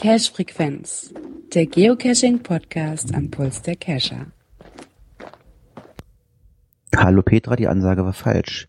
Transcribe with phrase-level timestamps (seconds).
[0.00, 1.14] Cache Frequenz,
[1.54, 4.26] der Geocaching Podcast am Puls der Cacher.
[6.96, 8.66] Hallo Petra, die Ansage war falsch.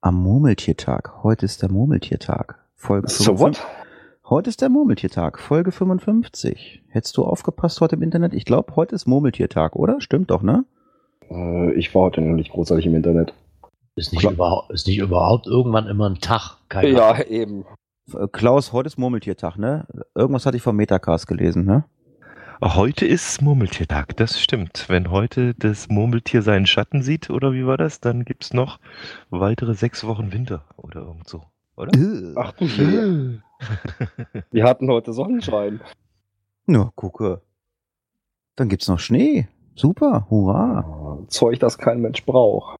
[0.00, 1.22] Am Murmeltiertag.
[1.22, 2.58] Heute ist der Murmeltiertag.
[2.74, 3.40] Folge So 55.
[3.40, 3.81] what?
[4.32, 5.38] Heute ist der Murmeltiertag.
[5.38, 6.80] Folge 55.
[6.88, 8.32] Hättest du aufgepasst heute im Internet?
[8.32, 10.00] Ich glaube, heute ist Murmeltiertag, oder?
[10.00, 10.64] Stimmt doch, ne?
[11.30, 13.34] Äh, ich war heute noch nicht großartig im Internet.
[13.94, 16.56] Ist nicht, überhaupt, ist nicht überhaupt irgendwann immer ein Tag?
[16.70, 17.66] Keine Ja, eben.
[18.14, 19.86] Äh, Klaus, heute ist Murmeltiertag, ne?
[20.14, 21.84] Irgendwas hatte ich vom Metacast gelesen, ne?
[22.62, 24.86] Heute ist Murmeltiertag, das stimmt.
[24.88, 28.78] Wenn heute das Murmeltier seinen Schatten sieht, oder wie war das, dann gibt's noch
[29.28, 31.42] weitere sechs Wochen Winter oder irgend so,
[31.76, 31.92] oder?
[32.36, 33.40] Ach du je.
[34.50, 35.80] Wir hatten heute Sonnenschein.
[36.66, 37.42] Na, gucke.
[38.56, 39.48] Dann gibt's noch Schnee.
[39.74, 41.18] Super, hurra.
[41.28, 42.76] Zeug, das kein Mensch braucht.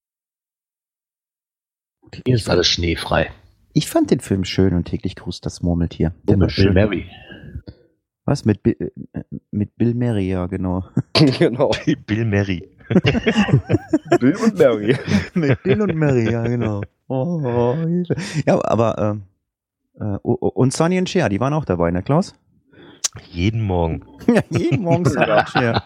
[2.27, 3.30] Hier ist alles schneefrei.
[3.72, 6.12] Ich fand den Film schön und täglich grüßt das Murmeltier.
[6.24, 6.72] Der war mit Bill.
[6.74, 7.11] Murray.
[8.27, 8.44] Was?
[8.44, 8.91] Mit, Bi- äh,
[9.50, 10.84] mit Bill Murray, ja, genau.
[11.14, 11.70] genau.
[12.06, 12.69] Bill Murray.
[14.20, 14.96] Bill und Mary.
[15.33, 16.83] Mit Bill und Mary, ja, genau.
[17.08, 17.74] Oh,
[18.44, 19.22] ja, aber, ähm,
[19.98, 22.34] äh, und Sonny und Cher, die waren auch dabei, ne, Klaus?
[23.30, 24.04] Jeden Morgen.
[24.26, 25.82] Ja, jeden Morgen Sonny und Cher.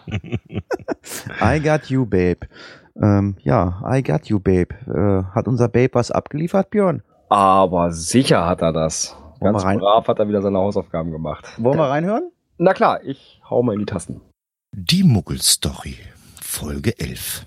[1.41, 2.47] I got you, babe.
[3.01, 4.69] Ähm, ja, I got you, babe.
[4.87, 7.03] Äh, hat unser Babe was abgeliefert, Björn?
[7.29, 9.15] Aber sicher hat er das.
[9.39, 11.45] Wollen Ganz brav hat er wieder seine Hausaufgaben gemacht.
[11.57, 12.31] Wollen wir reinhören?
[12.57, 14.21] Na klar, ich hau mal in die Tasten.
[14.71, 15.95] Die Muggelstory,
[16.41, 17.45] Folge 11.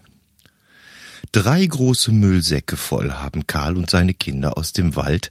[1.33, 5.31] Drei große Müllsäcke voll haben Karl und seine Kinder aus dem Wald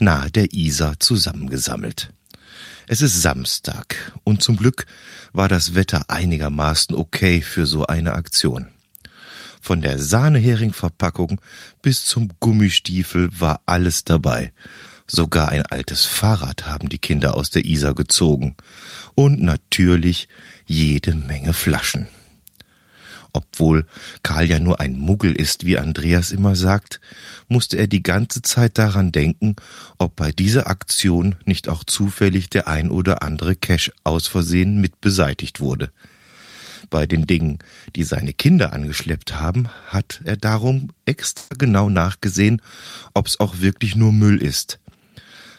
[0.00, 2.12] nahe der Isar zusammengesammelt.
[2.88, 4.86] Es ist Samstag und zum Glück
[5.32, 8.66] war das Wetter einigermaßen okay für so eine Aktion.
[9.60, 11.40] Von der Sahneheringverpackung
[11.80, 14.52] bis zum Gummistiefel war alles dabei.
[15.06, 18.56] Sogar ein altes Fahrrad haben die Kinder aus der Isar gezogen.
[19.14, 20.28] Und natürlich
[20.66, 22.08] jede Menge Flaschen.
[23.36, 23.84] Obwohl
[24.22, 27.02] Karl ja nur ein Muggel ist, wie Andreas immer sagt,
[27.48, 29.56] musste er die ganze Zeit daran denken,
[29.98, 35.02] ob bei dieser Aktion nicht auch zufällig der ein oder andere Cash aus Versehen mit
[35.02, 35.90] beseitigt wurde.
[36.88, 37.58] Bei den Dingen,
[37.94, 42.62] die seine Kinder angeschleppt haben, hat er darum extra genau nachgesehen,
[43.12, 44.78] ob's auch wirklich nur Müll ist.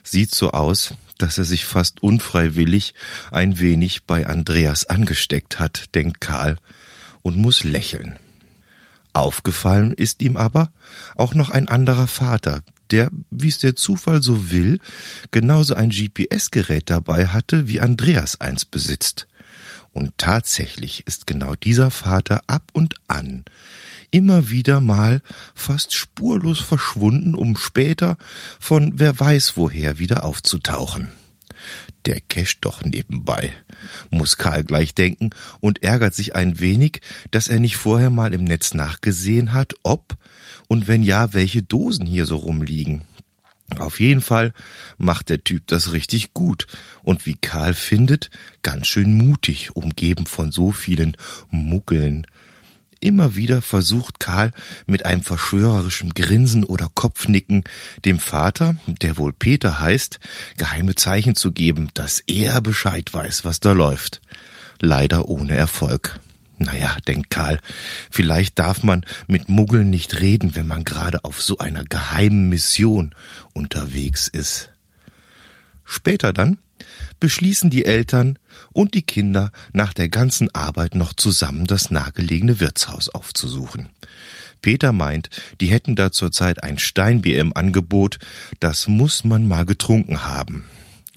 [0.01, 2.95] Sieht so aus, dass er sich fast unfreiwillig
[3.29, 6.57] ein wenig bei Andreas angesteckt hat, denkt Karl
[7.27, 8.17] und muss lächeln.
[9.13, 10.71] Aufgefallen ist ihm aber
[11.15, 12.61] auch noch ein anderer Vater,
[12.91, 14.79] der, wie es der Zufall so will,
[15.31, 19.27] genauso ein GPS-Gerät dabei hatte, wie Andreas eins besitzt.
[19.91, 23.45] Und tatsächlich ist genau dieser Vater ab und an
[24.11, 25.21] immer wieder mal
[25.53, 28.17] fast spurlos verschwunden, um später
[28.59, 31.09] von wer weiß woher wieder aufzutauchen.
[32.07, 33.51] Der Cash doch nebenbei,
[34.09, 37.01] muss Karl gleich denken und ärgert sich ein wenig,
[37.31, 40.15] dass er nicht vorher mal im Netz nachgesehen hat, ob
[40.69, 43.03] und wenn ja, welche Dosen hier so rumliegen.
[43.77, 44.53] Auf jeden Fall
[44.97, 46.67] macht der Typ das richtig gut
[47.03, 48.29] und wie Karl findet,
[48.61, 51.17] ganz schön mutig, umgeben von so vielen
[51.49, 52.25] Muggeln.
[52.99, 54.51] Immer wieder versucht Karl
[54.87, 57.63] mit einem verschwörerischen Grinsen oder Kopfnicken
[58.05, 60.19] dem Vater, der wohl Peter heißt,
[60.57, 64.21] geheime Zeichen zu geben, dass er Bescheid weiß, was da läuft.
[64.79, 66.19] Leider ohne Erfolg.
[66.59, 67.59] Naja, denkt Karl,
[68.09, 73.13] vielleicht darf man mit Muggeln nicht reden, wenn man gerade auf so einer geheimen Mission
[73.53, 74.71] unterwegs ist.
[75.85, 76.57] Später dann
[77.19, 78.39] beschließen die Eltern
[78.77, 83.89] und die Kinder nach der ganzen Arbeit noch zusammen das nahegelegene Wirtshaus aufzusuchen.
[84.61, 88.19] Peter meint, die hätten da zurzeit ein Steinbier im Angebot,
[88.59, 90.65] das muss man mal getrunken haben.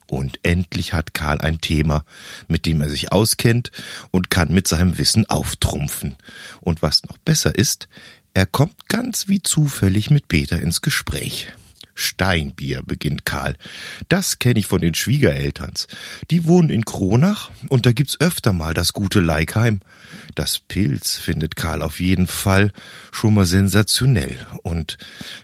[0.06, 2.04] Und endlich hat Karl ein Thema,
[2.48, 3.70] mit dem er sich auskennt
[4.10, 6.16] und kann mit seinem Wissen auftrumpfen.
[6.62, 7.88] Und was noch besser ist,
[8.32, 11.48] er kommt ganz wie zufällig mit Peter ins Gespräch.
[12.00, 13.56] Steinbier, beginnt Karl.
[14.08, 15.86] Das kenne ich von den Schwiegerelterns.
[16.30, 19.80] Die wohnen in Kronach und da gibt's öfter mal das gute Leikheim.
[20.34, 22.72] Das Pilz findet Karl auf jeden Fall
[23.12, 24.38] schon mal sensationell.
[24.62, 24.98] Und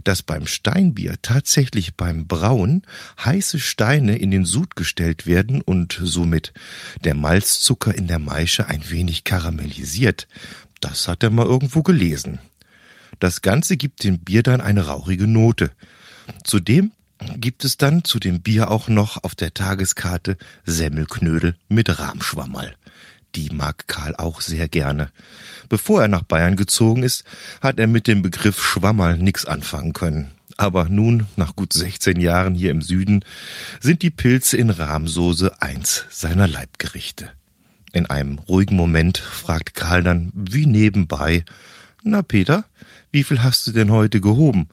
[0.04, 2.82] dass beim Steinbier tatsächlich beim Brauen
[3.24, 6.52] heiße Steine in den Sud gestellt werden und somit
[7.04, 10.26] der Malzzucker in der Maische ein wenig karamellisiert,
[10.80, 12.38] das hat er mal irgendwo gelesen.
[13.18, 15.70] Das Ganze gibt dem Bier dann eine rauchige Note.
[16.44, 16.92] Zudem
[17.36, 22.74] gibt es dann zu dem Bier auch noch auf der Tageskarte Semmelknödel mit Rahmschwammerl.
[23.34, 25.10] Die mag Karl auch sehr gerne.
[25.68, 27.24] Bevor er nach Bayern gezogen ist,
[27.60, 30.30] hat er mit dem Begriff Schwammerl nix anfangen können.
[30.56, 33.24] Aber nun, nach gut 16 Jahren hier im Süden,
[33.80, 37.30] sind die Pilze in Rahmsoße eins seiner Leibgerichte.
[37.92, 41.44] In einem ruhigen Moment fragt Karl dann wie nebenbei,
[42.02, 42.64] na Peter,
[43.10, 44.68] wie viel hast du denn heute gehoben?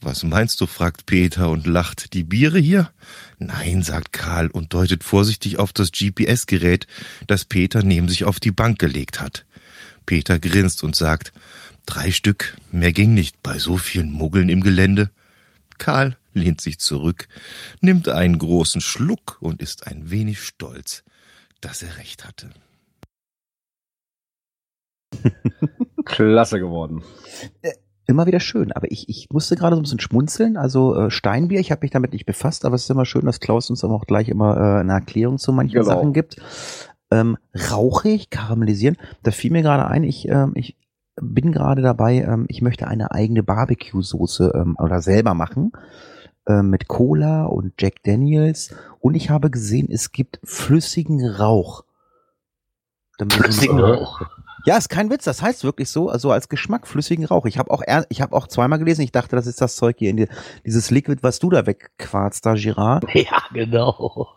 [0.00, 0.66] Was meinst du?
[0.66, 2.14] fragt Peter und lacht.
[2.14, 2.92] Die Biere hier?
[3.38, 6.86] Nein, sagt Karl und deutet vorsichtig auf das GPS-Gerät,
[7.26, 9.44] das Peter neben sich auf die Bank gelegt hat.
[10.06, 11.32] Peter grinst und sagt,
[11.84, 15.10] drei Stück, mehr ging nicht bei so vielen Muggeln im Gelände.
[15.78, 17.28] Karl lehnt sich zurück,
[17.80, 21.02] nimmt einen großen Schluck und ist ein wenig stolz,
[21.60, 22.50] dass er recht hatte.
[26.04, 27.02] Klasse geworden.
[28.08, 30.56] Immer wieder schön, aber ich, ich musste gerade so ein bisschen schmunzeln.
[30.56, 33.38] Also äh, Steinbier, ich habe mich damit nicht befasst, aber es ist immer schön, dass
[33.38, 35.84] Klaus uns dann auch gleich immer äh, eine Erklärung zu manchen Genau.
[35.84, 36.36] Sachen gibt.
[37.10, 37.36] Ähm,
[37.70, 38.96] rauchig, karamellisieren.
[39.24, 40.78] Da fiel mir gerade ein, ich, ähm, ich
[41.20, 45.72] bin gerade dabei, ähm, ich möchte eine eigene Barbecue-Soße ähm, oder selber machen
[46.46, 48.74] ähm, mit Cola und Jack Daniels.
[49.00, 51.84] Und ich habe gesehen, es gibt flüssigen Rauch.
[53.30, 54.22] Flüssigen Rauch.
[54.64, 57.46] Ja, ist kein Witz, das heißt wirklich so, also als Geschmack flüssigen Rauch.
[57.46, 60.10] Ich habe auch ich habe auch zweimal gelesen, ich dachte, das ist das Zeug hier
[60.10, 60.28] in die,
[60.64, 63.04] dieses Liquid, was du da wegquarzt, da Girard.
[63.14, 64.28] Ja, genau.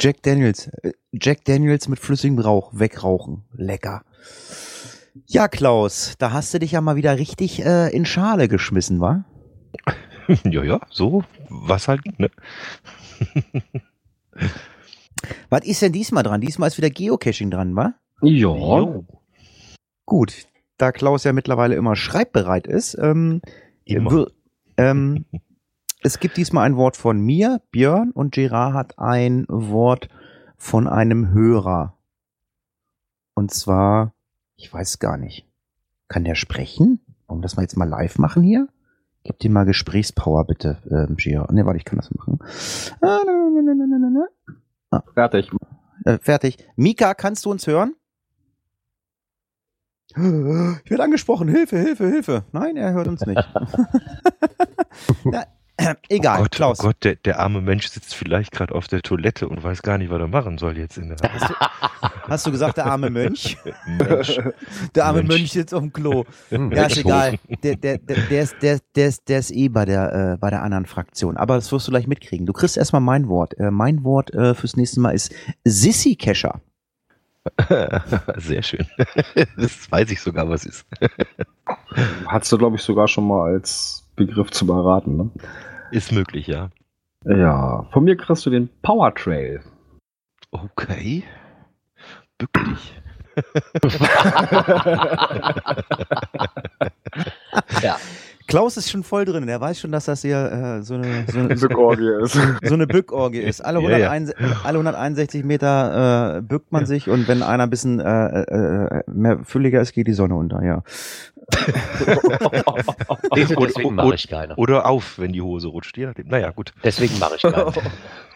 [0.00, 4.02] Jack Daniels, äh, Jack Daniels mit flüssigem Rauch wegrauchen, lecker.
[5.26, 9.24] Ja, Klaus, da hast du dich ja mal wieder richtig äh, in Schale geschmissen, wa?
[10.44, 12.30] ja, ja, so, was halt, ne?
[15.48, 16.40] Was ist denn diesmal dran?
[16.40, 17.94] Diesmal ist wieder Geocaching dran, wa?
[18.22, 18.56] Ja.
[18.78, 19.04] Jo,
[20.06, 20.46] Gut,
[20.78, 23.42] da Klaus ja mittlerweile immer schreibbereit ist, ähm,
[23.84, 24.28] immer.
[24.76, 25.24] Ähm,
[26.02, 30.08] es gibt diesmal ein Wort von mir, Björn, und Gerard hat ein Wort
[30.56, 31.96] von einem Hörer.
[33.34, 34.14] Und zwar,
[34.56, 35.46] ich weiß gar nicht.
[36.08, 37.00] Kann der sprechen?
[37.26, 38.68] Wollen wir das mal jetzt mal live machen hier?
[39.24, 41.50] Gib dir mal Gesprächspower, bitte, ähm, Gerard.
[41.50, 42.38] Ne, warte, ich kann das machen.
[43.00, 44.28] Ah, na, na, na, na, na, na,
[44.90, 45.02] na.
[45.14, 45.50] Fertig.
[46.04, 46.58] Äh, fertig.
[46.76, 47.96] Mika, kannst du uns hören?
[50.16, 51.48] Ich werde angesprochen.
[51.48, 52.44] Hilfe, Hilfe, Hilfe.
[52.52, 53.36] Nein, er hört uns nicht.
[55.24, 55.44] Na,
[55.78, 56.80] äh, egal, oh Gott, Klaus.
[56.80, 59.98] oh Gott, der, der arme Mensch sitzt vielleicht gerade auf der Toilette und weiß gar
[59.98, 61.18] nicht, was er machen soll jetzt in der
[62.28, 63.58] Hast du gesagt, der arme Mönch?
[63.86, 64.40] Mensch.
[64.94, 65.28] Der arme Mönch.
[65.40, 66.24] Mönch sitzt auf dem Klo.
[66.48, 67.34] Hm, Ja, ist egal.
[67.62, 70.48] Der, der, der, der, ist, der, der, ist, der ist eh bei der, äh, bei
[70.48, 71.36] der anderen Fraktion.
[71.36, 72.46] Aber das wirst du gleich mitkriegen.
[72.46, 73.52] Du kriegst erstmal mein Wort.
[73.58, 75.34] Äh, mein Wort äh, fürs nächste Mal ist
[75.64, 76.62] Sissy-Kescher.
[78.36, 78.86] Sehr schön.
[79.56, 80.86] Das weiß ich sogar, was ist.
[82.26, 85.30] Hattest du, glaube ich, sogar schon mal als Begriff zu beraten, ne?
[85.90, 86.70] Ist möglich, ja.
[87.24, 87.86] Ja.
[87.92, 89.60] Von mir kriegst du den Power Trail.
[90.50, 91.24] Okay.
[92.38, 92.94] Bück dich.
[97.82, 97.96] Ja.
[98.46, 99.48] Klaus ist schon voll drin.
[99.48, 102.32] Er weiß schon, dass das hier äh, so eine, so eine, So Orgie ist.
[102.62, 103.60] so eine Bückorgie ist.
[103.64, 104.10] Alle, Ja, ja.
[104.10, 109.02] 161, alle 161 Meter äh, bückt man sich und wenn einer ein bisschen äh, äh,
[109.06, 110.82] mehr fülliger ist, geht die Sonne unter, ja.
[113.34, 114.56] Deswegen mache ich keine.
[114.56, 115.96] Oder auf, wenn die Hose rutscht.
[115.96, 116.28] Je nachdem.
[116.28, 116.72] Naja, gut.
[116.84, 117.72] Deswegen mache ich keine.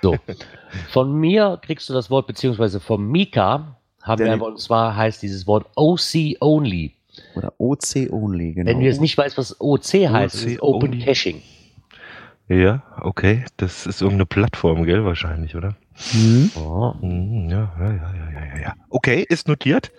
[0.03, 0.17] So.
[0.93, 4.53] Von mir kriegst du das Wort, beziehungsweise von Mika haben Der wir ein liebt- Wort,
[4.53, 6.95] und zwar heißt dieses Wort OC Only.
[7.35, 8.71] Oder OC only, genau.
[8.71, 11.05] Wenn du jetzt nicht weißt, was OC heißt, es ist Open Only.
[11.05, 11.43] Caching.
[12.49, 13.45] Ja, okay.
[13.57, 15.77] Das ist irgendeine Plattform, gell, wahrscheinlich, oder?
[16.13, 16.51] Hm?
[16.57, 16.95] Oh.
[17.01, 18.75] Hm, Ja, ja, ja, ja, ja, ja, ja.
[18.89, 19.93] Okay, ist notiert.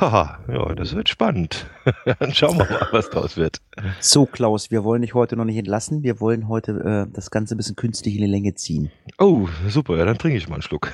[0.00, 1.66] Haha, ja, das wird spannend.
[2.18, 3.60] Dann schauen wir mal, was draus wird.
[4.00, 6.02] So, Klaus, wir wollen dich heute noch nicht entlassen.
[6.02, 8.90] Wir wollen heute äh, das Ganze ein bisschen künstlich in die Länge ziehen.
[9.18, 10.92] Oh, super, ja, dann trinke ich mal einen Schluck.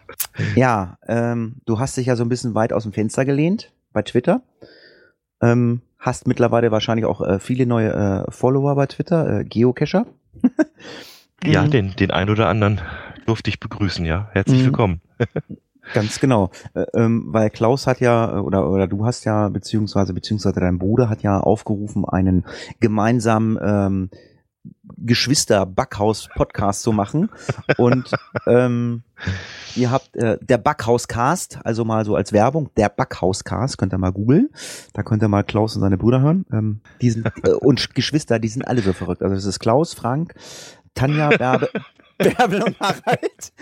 [0.55, 4.03] Ja, ähm, du hast dich ja so ein bisschen weit aus dem Fenster gelehnt bei
[4.03, 4.41] Twitter.
[5.41, 7.91] Ähm, hast mittlerweile wahrscheinlich auch äh, viele neue
[8.27, 10.05] äh, Follower bei Twitter, äh, Geocacher.
[11.43, 11.71] Ja, Mhm.
[11.71, 12.81] den, den ein oder anderen
[13.25, 14.29] durfte ich begrüßen, ja.
[14.31, 14.65] Herzlich Mhm.
[14.65, 15.01] willkommen.
[15.93, 16.49] Ganz genau.
[16.73, 20.79] Äh, ähm, weil Klaus hat ja, äh, oder, oder du hast ja, beziehungsweise, beziehungsweise dein
[20.79, 22.45] Bruder hat ja aufgerufen, einen
[22.81, 24.09] gemeinsamen ähm,
[24.97, 27.29] Geschwister-Backhaus-Podcast zu machen.
[27.77, 28.11] Und
[28.47, 29.03] ähm,
[29.77, 34.11] ihr habt äh, der Backhaus-Cast, also mal so als Werbung, der Backhaus-Cast, könnt ihr mal
[34.11, 34.49] googeln.
[34.91, 36.45] Da könnt ihr mal Klaus und seine Brüder hören.
[36.51, 39.23] Ähm, die sind, äh, und Geschwister, die sind alle so verrückt.
[39.23, 40.33] Also es ist Klaus, Frank,
[40.97, 41.69] Tanja, Bärbe,
[42.17, 43.53] Bärbel und Harald.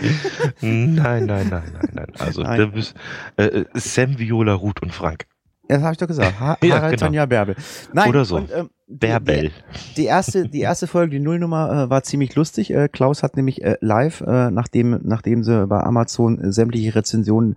[0.61, 2.07] Nein, nein, nein, nein, nein.
[2.17, 2.59] Also Nein.
[2.59, 2.95] du bist
[3.37, 5.25] äh, Sam, Viola, Ruth und Frank.
[5.67, 6.39] Das habe ich doch gesagt.
[6.39, 7.05] Ha Ja, Harald, genau.
[7.07, 7.55] Tanja, Bärbel.
[7.91, 8.37] Nein, Oder so.
[8.37, 9.51] Und, ähm, Bärbel.
[9.97, 12.71] Die erste, die erste Folge, die Nullnummer, äh, war ziemlich lustig.
[12.71, 17.55] Äh, Klaus hat nämlich äh, live, äh, nachdem, nachdem sie bei Amazon äh, sämtliche Rezensionen,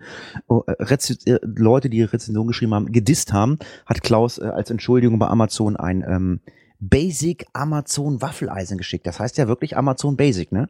[0.48, 5.18] äh, Rez äh, Leute, die Rezensionen geschrieben haben, gedisst haben, hat Klaus äh, als Entschuldigung
[5.18, 6.40] bei Amazon ein ähm,
[6.80, 9.06] Basic Amazon Waffeleisen geschickt.
[9.06, 10.68] Das heißt ja wirklich Amazon Basic, ne?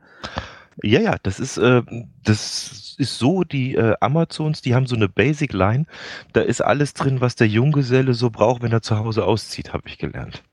[0.83, 1.83] Ja, ja, das ist, äh,
[2.23, 5.87] das ist so, die äh, Amazons, die haben so eine Basic Line.
[6.33, 9.89] Da ist alles drin, was der Junggeselle so braucht, wenn er zu Hause auszieht, habe
[9.89, 10.45] ich gelernt.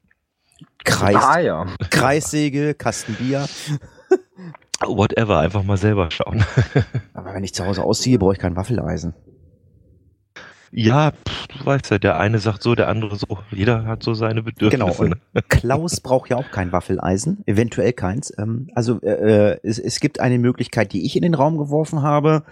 [0.84, 1.66] Kreis, Ah ja.
[1.90, 3.46] Kreissäge, Kasten Bier.
[4.86, 6.44] Whatever, einfach mal selber schauen.
[7.14, 9.14] Aber wenn ich zu Hause ausziehe, brauche ich kein Waffeleisen.
[10.78, 13.40] Ja, pff, du weißt ja, der eine sagt so, der andere so.
[13.52, 15.02] Jeder hat so seine Genau, Bedürfnisse.
[15.02, 15.42] und ne?
[15.48, 18.34] Klaus braucht ja auch kein Waffeleisen, eventuell keins.
[18.38, 22.02] Ähm, also äh, äh, es, es gibt eine Möglichkeit, die ich in den Raum geworfen
[22.02, 22.44] habe.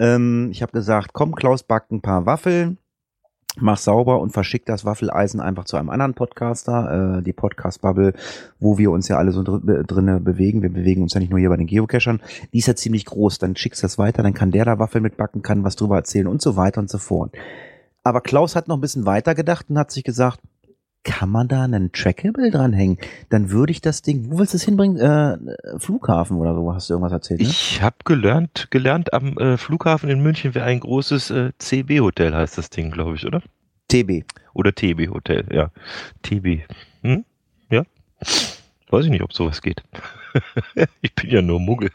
[0.00, 2.78] Ähm, ich habe gesagt, komm, Klaus backt ein paar Waffeln,
[3.58, 8.14] mach sauber und verschick das Waffeleisen einfach zu einem anderen Podcaster, äh, die Podcast-Bubble,
[8.58, 10.62] wo wir uns ja alle so dr drinne bewegen.
[10.62, 12.20] Wir bewegen uns ja nicht nur hier bei den Geocachern.
[12.52, 13.38] Die ist ja ziemlich groß.
[13.38, 16.26] Dann schickst du das weiter, dann kann der da Waffeln mitbacken, kann was drüber erzählen
[16.26, 17.32] und so weiter und so fort.
[18.02, 20.40] Aber Klaus hat noch ein bisschen weiter gedacht und hat sich gesagt,
[21.02, 22.98] kann man da einen Trackable dranhängen?
[23.28, 24.98] Dann würde ich das Ding, wo willst du es hinbringen?
[24.98, 25.38] Äh,
[25.78, 27.46] Flughafen oder so, hast du irgendwas erzählt, ne?
[27.46, 32.58] Ich habe gelernt, gelernt, am äh, Flughafen in München wäre ein großes äh, CB-Hotel, heißt
[32.58, 33.42] das Ding, glaube ich, oder?
[33.88, 34.24] TB.
[34.54, 35.70] Oder TB-Hotel, ja.
[36.22, 36.60] TB.
[37.02, 37.24] Hm?
[37.70, 37.82] Ja.
[38.90, 39.82] Weiß ich nicht, ob sowas geht.
[41.00, 41.90] ich bin ja nur Muggel.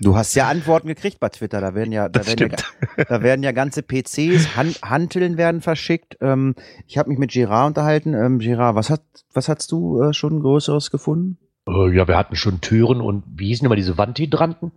[0.00, 1.60] Du hast ja Antworten gekriegt bei Twitter.
[1.60, 2.50] Da werden ja, da werden
[2.96, 6.16] ja, da werden ja ganze PCs, Han Hanteln werden verschickt.
[6.20, 6.54] Ähm,
[6.86, 8.14] ich habe mich mit Gerard unterhalten.
[8.14, 9.02] Ähm, Gerard, was hat,
[9.32, 11.38] was hast du äh, schon Größeres gefunden?
[11.66, 14.72] Äh, ja, wir hatten schon Türen und wie hießen immer diese Wandhydranten?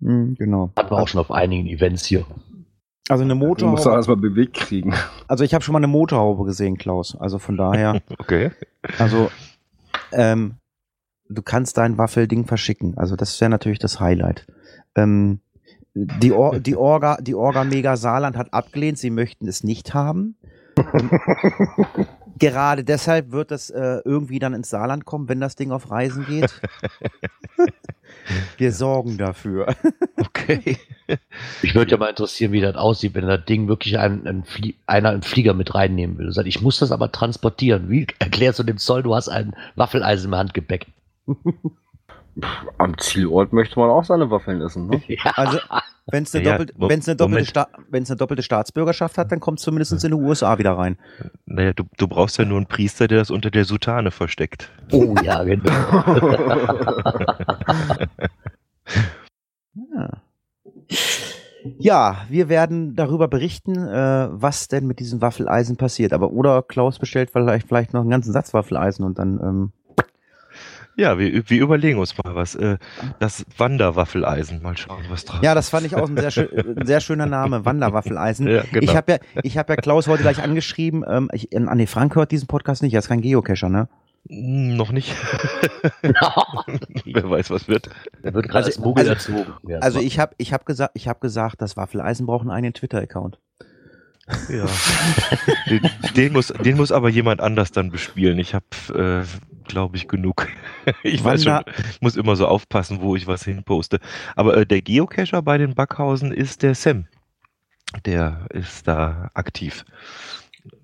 [0.00, 0.72] Hm, genau.
[0.76, 2.24] Hatten wir auch schon auf einigen Events hier.
[3.08, 3.96] Also eine Du musst doch Motorhaube.
[3.96, 4.94] erstmal bewegt kriegen.
[5.28, 7.16] Also ich habe schon mal eine Motorhaube gesehen, Klaus.
[7.18, 8.00] Also von daher.
[8.18, 8.50] Okay.
[8.98, 9.30] Also,
[10.12, 10.54] ähm,
[11.28, 12.96] du kannst dein Waffelding verschicken.
[12.96, 14.46] Also das wäre natürlich das Highlight.
[14.94, 15.40] Ähm,
[15.94, 20.36] die, Or die Orga, die Orga Mega Saarland hat abgelehnt, sie möchten es nicht haben.
[22.38, 26.26] Gerade deshalb wird das äh, irgendwie dann ins Saarland kommen, wenn das Ding auf Reisen
[26.26, 26.60] geht.
[28.58, 29.74] Wir sorgen dafür.
[30.18, 30.78] Okay.
[31.62, 34.44] Ich würde ja mal interessieren, wie das aussieht, wenn das Ding wirklich einen, einen
[34.86, 36.32] einer einen Flieger mit reinnehmen will.
[36.32, 37.90] Sagt, ich muss das aber transportieren.
[37.90, 40.86] Wie erklärst du dem Zoll, du hast ein Waffeleisen im Handgepäck?
[42.78, 45.00] Am Zielort möchte man auch seine Waffeln essen, ne?
[45.08, 45.32] Ja.
[45.36, 45.58] Also,
[46.08, 47.46] wenn es eine, Ja, doppelte, Mo- wenn's eine, doppelte.
[47.46, 50.98] Sta eine doppelte Staatsbürgerschaft hat, dann kommt es zumindest in die USA wieder rein.
[51.46, 54.70] Naja, du, du brauchst ja nur einen Priester, der das unter der Soutane versteckt.
[54.92, 55.72] Oh ja, genau.
[59.74, 60.08] Ja.
[61.78, 66.12] Ja, wir werden darüber berichten, äh, was denn mit diesem Waffeleisen passiert.
[66.12, 69.40] Aber oder Klaus bestellt vielleicht, vielleicht noch einen ganzen Satz Waffeleisen und dann.
[69.42, 69.72] Ähm,
[70.98, 72.54] Ja, wir, wir überlegen uns mal was.
[72.54, 72.78] Äh,
[73.18, 74.62] das Wanderwaffeleisen.
[74.62, 76.48] Mal schauen, was draus ja, das fand ich auch ein sehr, schön,
[76.78, 78.46] ein sehr schöner Name, Wanderwaffeleisen.
[78.56, 78.82] Ja, genau.
[78.90, 81.04] Ich habe ja, ich habe ja Klaus heute gleich angeschrieben.
[81.06, 82.94] Ähm, ich, äh, nee, Frank hört diesen Podcast nicht.
[82.94, 83.88] Er ist kein Geocacher, ne?
[84.28, 85.14] Hm, Noch nicht.
[87.04, 87.90] Wer weiß, was wird.
[88.24, 89.52] Der wird gerade Also- als Muggel also- erzogen.
[89.68, 90.04] Ja, Also so.
[90.06, 93.38] ich habe, ich habe gesagt, ich habe gesagt, das Waffeleisen braucht einen eigenen Twitter-Account.
[94.48, 94.66] Ja.
[95.70, 98.38] den, den, muss, den muss aber jemand anders dann bespielen.
[98.38, 100.48] Ich habe, äh, glaube ich, genug.
[101.02, 103.98] Ich weiß schon, Wander- ich muss immer so aufpassen, wo ich was hinposte.
[104.36, 107.06] Aber äh, der Geocacher bei den Backhausen ist der Sam.
[108.04, 109.84] Der ist da aktiv.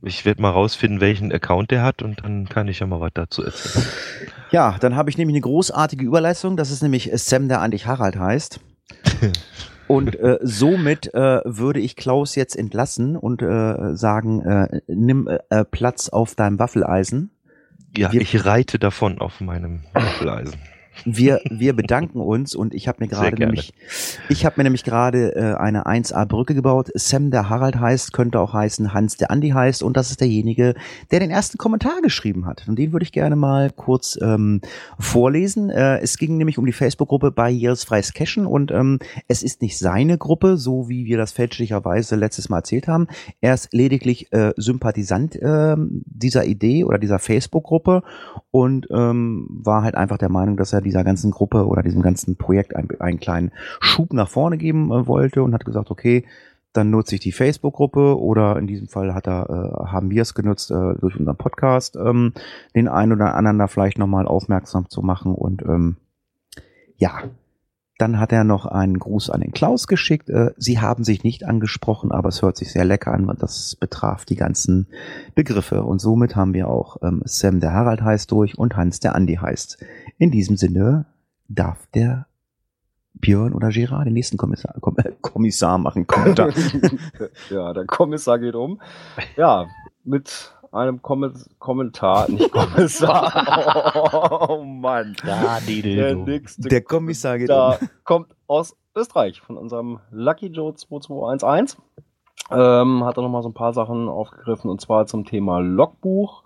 [0.02, 3.11] Ich werde mal rausfinden, welchen Account der hat und dann kann ich ja mal was
[3.14, 3.84] dazu erzählen.
[4.50, 6.56] Ja, dann habe ich nämlich eine großartige Überleistung.
[6.56, 8.61] Das ist nämlich Sam, der eigentlich Harald heißt.
[9.88, 15.64] Und äh, somit äh, würde ich Klaus jetzt entlassen und äh, sagen, äh, nimm äh,
[15.64, 17.30] Platz auf deinem Waffeleisen.
[17.96, 20.54] Ja, Wir- ich reite davon auf meinem Waffeleisen.
[21.04, 23.72] Wir, wir bedanken uns und ich habe mir gerade nämlich,
[24.28, 26.90] ich habe mir nämlich gerade äh, eine 1A Brücke gebaut.
[26.94, 30.75] Sam der Harald heißt, könnte auch heißen Hans der Andi heißt und das ist derjenige,
[31.11, 32.66] der den ersten Kommentar geschrieben hat.
[32.68, 34.61] Und den würde ich gerne mal kurz ähm,
[34.99, 35.70] vorlesen.
[35.70, 40.18] Äh, es ging nämlich um die Facebook-Gruppe Barrieresfreies Cashen und ähm, es ist nicht seine
[40.18, 43.08] Gruppe, so wie wir das fälschlicherweise letztes Mal erzählt haben.
[43.40, 48.02] Er ist lediglich äh, Sympathisant äh, dieser Idee oder dieser Facebook-Gruppe
[48.50, 52.36] und ähm, war halt einfach der Meinung, dass er dieser ganzen Gruppe oder diesem ganzen
[52.36, 56.24] Projekt einen, einen kleinen Schub nach vorne geben äh, wollte und hat gesagt, okay,
[56.72, 60.34] dann nutze ich die Facebook-Gruppe oder in diesem Fall hat er, äh, haben wir es
[60.34, 62.32] genutzt, äh, durch unseren Podcast, ähm,
[62.74, 65.96] den einen oder anderen da vielleicht nochmal aufmerksam zu machen und ähm,
[66.96, 67.22] ja,
[67.99, 70.28] Dann hat er noch einen Gruß an den Klaus geschickt.
[70.30, 73.76] Äh, Sie haben sich nicht angesprochen, aber es hört sich sehr lecker an, weil das
[73.76, 74.88] betraf die ganzen
[75.34, 75.82] Begriffe.
[75.82, 79.37] Und somit haben wir auch ähm, Sam der Harald heißt durch und Hans der Andi
[79.37, 79.84] heißt.
[80.18, 81.06] In diesem Sinne
[81.49, 82.26] darf der
[83.14, 86.06] Björn oder Gerard den nächsten Kommissar, Komm, äh, Kommissar machen.
[86.06, 86.50] Kommentar.
[87.50, 88.80] ja, der Kommissar geht um.
[89.37, 89.66] Ja,
[90.04, 94.48] mit einem Kom Kommentar, nicht Kommissar.
[94.48, 95.14] oh Mann.
[95.24, 97.88] Da, die, die, Der nächste Der Kommissar geht da um.
[98.04, 101.76] kommt aus Österreich, von unserem Lucky Joe 2211.
[102.50, 106.42] Ähm, hat er nochmal so ein paar Sachen aufgegriffen und zwar zum Thema Logbuch.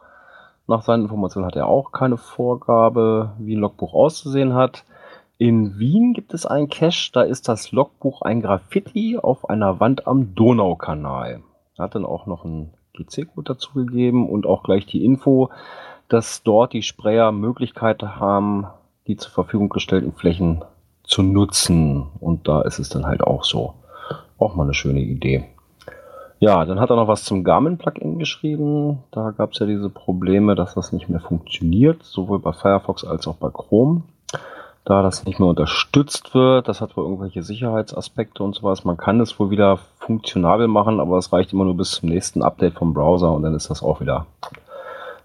[0.68, 4.84] Nach seinen Informationen hat er auch keine Vorgabe, wie ein Logbuch auszusehen hat.
[5.38, 10.06] In Wien gibt es einen Cache, da ist das Logbuch ein Graffiti auf einer Wand
[10.06, 11.42] am Donaukanal.
[11.76, 15.50] Er hat dann auch noch einen GC-Code dazu gegeben und auch gleich die Info,
[16.08, 18.66] dass dort die Sprayer Möglichkeit haben,
[19.06, 20.64] die zur Verfügung gestellten Flächen
[21.04, 22.06] zu nutzen.
[22.20, 23.74] Und da ist es dann halt auch so.
[24.38, 25.44] Auch mal eine schöne Idee.
[26.38, 29.02] Ja, dann hat er noch was zum Garmin-Plugin geschrieben.
[29.10, 33.26] Da gab es ja diese Probleme, dass das nicht mehr funktioniert, sowohl bei Firefox als
[33.26, 34.02] auch bei Chrome.
[34.86, 38.84] Da das nicht mehr unterstützt wird, das hat wohl irgendwelche Sicherheitsaspekte und sowas.
[38.84, 42.40] Man kann es wohl wieder funktionabel machen, aber es reicht immer nur bis zum nächsten
[42.40, 44.26] Update vom Browser und dann ist das auch wieder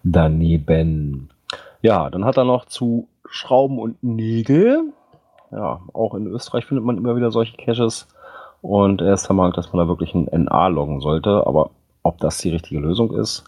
[0.03, 1.29] daneben.
[1.83, 4.93] Ja, dann hat er noch zu Schrauben und Nägel.
[5.51, 8.07] Ja, auch in Österreich findet man immer wieder solche Caches.
[8.63, 11.45] Und er ist der Meinung, dass man da wirklich ein NA loggen sollte.
[11.45, 11.69] Aber
[12.01, 13.43] ob das die richtige Lösung ist?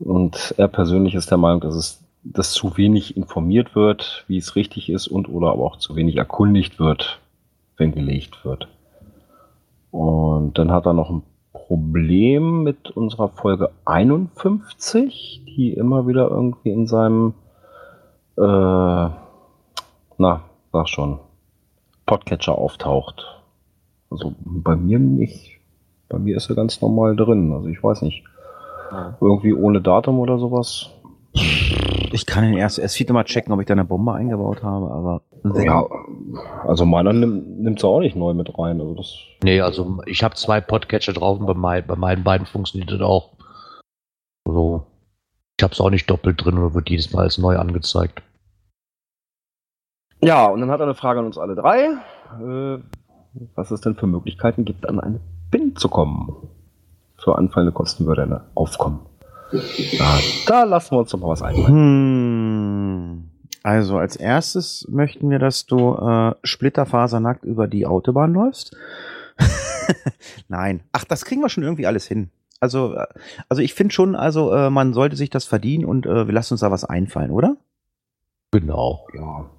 [0.00, 4.56] Und er persönlich ist der Meinung, dass es dass zu wenig informiert wird, wie es
[4.56, 7.20] richtig ist und oder aber auch zu wenig erkundigt wird,
[7.76, 8.68] wenn gelegt wird.
[9.90, 11.22] Und dann hat er noch ein
[11.52, 17.34] Problem mit unserer Folge 51, die immer wieder irgendwie in seinem,
[18.36, 19.14] äh, na,
[20.72, 21.18] sag schon,
[22.06, 23.24] Podcatcher auftaucht.
[24.10, 25.58] Also bei mir nicht.
[26.08, 27.52] Bei mir ist er ganz normal drin.
[27.52, 28.24] Also ich weiß nicht.
[29.20, 30.90] Irgendwie ohne Datum oder sowas.
[32.12, 34.90] Ich kann den erst, erst wieder mal checken, ob ich da eine Bombe eingebaut habe,
[34.90, 35.22] aber
[35.62, 35.86] Ja,
[36.64, 38.80] also meiner nimmt sie auch nicht neu mit rein.
[38.80, 42.46] Also das, Nee, also ich habe zwei Podcatcher drauf und bei, mein, bei meinen beiden
[42.46, 43.30] funktioniert das auch.
[44.46, 44.86] Also,
[45.58, 48.22] ich habe es auch nicht doppelt drin oder wird jedes Mal als neu angezeigt.
[50.22, 51.96] Ja, und dann hat er eine Frage an uns alle drei.
[52.40, 52.78] Äh,
[53.54, 56.48] was es denn für Möglichkeiten gibt, an eine PIN zu kommen.
[57.16, 59.00] Für anfallende Kosten würde er aufkommen.
[60.46, 61.66] Da lassen wir uns doch mal was einfallen.
[61.68, 63.30] Hm.
[63.62, 68.74] Also als erstes möchten wir, dass du äh, splitterfasernackt über die Autobahn läufst.
[70.48, 70.82] Nein.
[70.92, 72.30] Ach, das kriegen wir schon irgendwie alles hin.
[72.60, 73.06] Also, äh,
[73.48, 76.54] also ich finde schon, also äh, man sollte sich das verdienen und äh, wir lassen
[76.54, 77.56] uns da was einfallen, oder?
[78.50, 79.06] Genau.
[79.14, 79.50] Ja.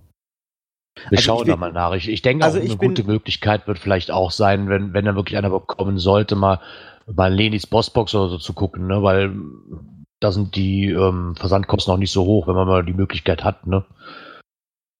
[0.95, 1.93] Wir Also schauen da mal nach.
[1.93, 5.15] Ich, ich denke, Also auch eine gute Möglichkeit wird vielleicht auch sein, wenn, wenn dann
[5.15, 6.59] wirklich einer bekommen sollte, mal
[7.07, 9.01] bei Lenis Bossbox oder so zu gucken, ne?
[9.01, 9.33] weil
[10.19, 13.65] da sind die ähm, Versandkosten noch nicht so hoch, wenn man mal die Möglichkeit hat.
[13.65, 13.85] Ne?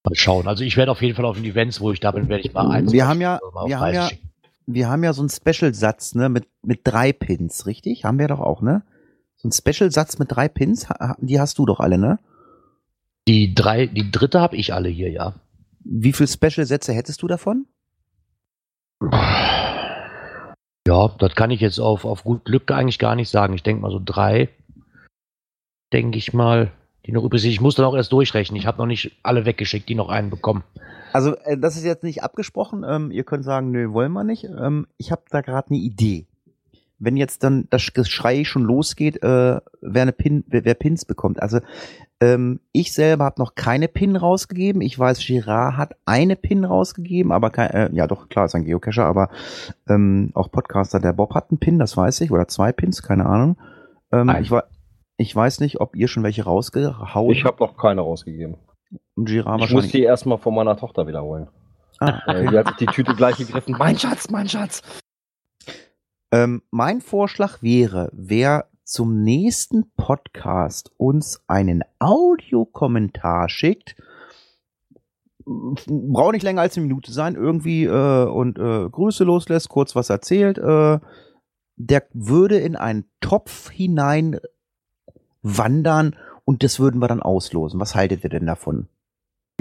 [0.04, 0.48] Mal schauen.
[0.48, 2.54] Also ich werde auf jeden Fall auf den Events, wo ich da bin, werde ich
[2.54, 2.92] mal eins.
[2.92, 4.30] Wir haben ja- wir haben ja- schicken.
[4.68, 8.06] Wir haben ja so einen Special-Satz, ne, mit, mit drei Pins, richtig?
[8.06, 8.84] Haben wir doch auch, ne?
[9.36, 12.20] So einen Special-Satz mit drei Pins, die hast du doch alle, ne?
[13.28, 15.34] Die drei, die dritte habe ich alle hier, ja.
[15.84, 17.66] Wie viele Special-Sätze hättest du davon?
[20.88, 23.54] Ja, das kann ich jetzt auf, auf gut Glück eigentlich gar nicht sagen.
[23.54, 24.50] Ich denke mal so drei,
[25.94, 26.72] denke ich mal,
[27.06, 27.52] die noch übrig sind.
[27.52, 28.60] Ich muss dann auch erst durchrechnen.
[28.60, 30.64] Ich habe noch nicht alle weggeschickt, die noch einen bekommen.
[31.14, 32.84] Also, äh, das ist jetzt nicht abgesprochen.
[32.88, 34.46] Ähm, ihr könnt sagen, nö, wollen wir nicht.
[34.46, 36.28] Ähm, ich habe da gerade eine Idee.
[37.04, 41.42] Wenn jetzt dann das Geschrei schon losgeht, äh, wer, eine Pin, wer, wer Pins bekommt.
[41.42, 41.60] Also,
[42.22, 44.82] ähm, ich selber habe noch keine Pin rausgegeben.
[44.82, 48.66] Ich weiß, Girard hat eine Pin rausgegeben, aber kein, äh, ja doch, klar, ist ein
[48.66, 49.30] Geocacher, aber
[49.90, 53.26] ähm, auch Podcaster, der Bob hat einen Pin, das weiß ich, oder zwei Pins, keine
[53.26, 53.58] Ahnung.
[54.12, 54.52] Ähm, ich,
[55.18, 58.58] ich weiß nicht, ob ihr schon welche rausgehauen Ich habe noch keine rausgegeben.
[59.16, 61.48] Und Girard Ich muss die erstmal von meiner Tochter wiederholen.
[62.00, 63.76] Ah, Äh, Die hat sich die Tüte gleich gegriffen.
[63.78, 64.82] Mein Schatz, mein Schatz.
[66.32, 73.96] Ähm, mein Vorschlag wäre, wer zum nächsten Podcast uns einen Audiokommentar schickt,
[75.46, 80.10] braucht nicht länger als eine Minute sein, irgendwie äh, und äh, Grüße loslässt, kurz was
[80.10, 81.00] erzählt, äh,
[81.76, 84.40] der würde in einen Topf hinein
[85.42, 86.16] wandern
[86.46, 87.80] und das würden wir dann auslosen.
[87.80, 88.88] Was haltet ihr denn davon?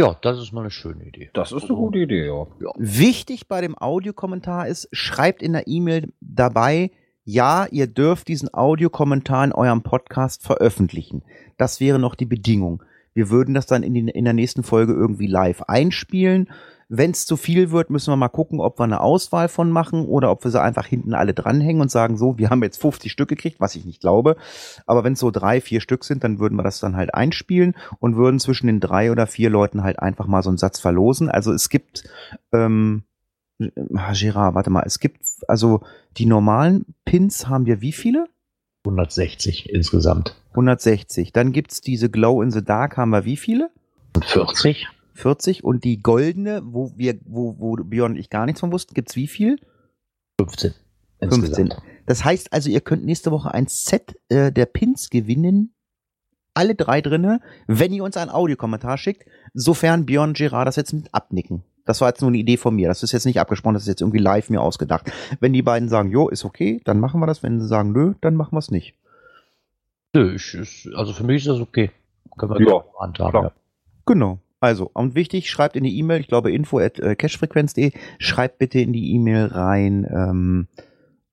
[0.01, 1.29] Ja, das ist mal eine schöne Idee.
[1.35, 2.47] Das ist eine gute Idee, ja.
[2.79, 6.91] Wichtig bei dem Audiokommentar ist, schreibt in der E-Mail dabei,
[7.25, 11.23] ja, ihr dürft diesen Audiokommentar in eurem Podcast veröffentlichen.
[11.59, 12.83] Das wäre noch die Bedingung.
[13.13, 16.49] Wir würden das dann in, die, in der nächsten Folge irgendwie live einspielen.
[16.92, 20.07] Wenn es zu viel wird, müssen wir mal gucken, ob wir eine Auswahl von machen
[20.07, 23.12] oder ob wir sie einfach hinten alle dranhängen und sagen, so, wir haben jetzt 50
[23.12, 24.35] Stück gekriegt, was ich nicht glaube.
[24.87, 27.76] Aber wenn es so drei, vier Stück sind, dann würden wir das dann halt einspielen
[28.00, 31.29] und würden zwischen den drei oder vier Leuten halt einfach mal so einen Satz verlosen.
[31.29, 32.09] Also es gibt,
[32.53, 33.05] ähm,
[33.94, 35.83] ah, Gerard, warte mal, es gibt, also
[36.16, 38.26] die normalen Pins haben wir wie viele?
[38.85, 40.35] 160 insgesamt.
[40.50, 41.33] 160.
[41.33, 43.70] Dann gibt's diese Glow in the Dark, haben wir wie viele?
[44.16, 44.88] Und 40?
[45.14, 45.64] 40.
[45.64, 49.16] Und die goldene, wo wir, wo, wo Björn und ich gar nichts von wussten, gibt's
[49.16, 49.59] wie viel?
[50.40, 50.75] 15.
[51.20, 51.75] 15.
[52.07, 55.75] Das heißt also, ihr könnt nächste Woche ein Set äh, der Pins gewinnen.
[56.55, 60.92] Alle drei drinne, wenn ihr uns einen Audiokommentar schickt, sofern Björn und Gerard das jetzt
[60.92, 61.62] mit abnicken.
[61.85, 62.88] Das war jetzt nur eine Idee von mir.
[62.88, 65.11] Das ist jetzt nicht abgesprochen, das ist jetzt irgendwie live mir ausgedacht.
[65.38, 67.42] Wenn die beiden sagen, jo, ist okay, dann machen wir das.
[67.42, 68.94] Wenn sie sagen, nö, dann machen wir es nicht.
[70.14, 71.90] Nö, ich, also für mich ist das okay.
[72.37, 73.35] Können wir Ja, klar.
[73.35, 73.53] Ja.
[74.07, 74.38] Genau.
[74.61, 78.79] Also, und wichtig, schreibt in die E-Mail, ich glaube info at äh, cashfrequenz.de, schreibt bitte
[78.81, 80.66] in die E-Mail rein, ähm,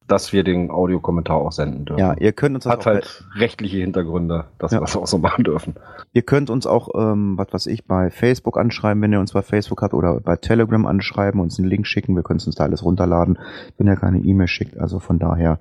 [0.07, 1.99] Dass wir den Audiokommentar auch senden dürfen.
[1.99, 4.77] ja, ihr könnt uns Hat auch, halt rechtliche Hintergründe, dass Ja.
[4.77, 5.75] wir das auch so machen dürfen.
[6.13, 9.41] ihr könnt uns auch, ähm, was weiß ich, bei Facebook anschreiben, wenn ihr uns bei
[9.41, 12.63] Facebook habt oder bei Telegram anschreiben, uns einen Link schicken, wir können es uns da
[12.63, 13.37] alles runterladen,
[13.77, 15.59] wenn ihr keine E-Mail schickt, also von daher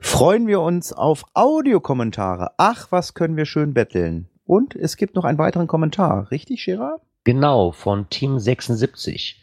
[0.00, 2.50] freuen wir uns auf Audiokommentare.
[2.58, 4.28] Ach, was können wir schön betteln.
[4.46, 7.00] Und es gibt noch einen weiteren Kommentar, richtig, Gerard?
[7.24, 9.40] Genau, von Team 76.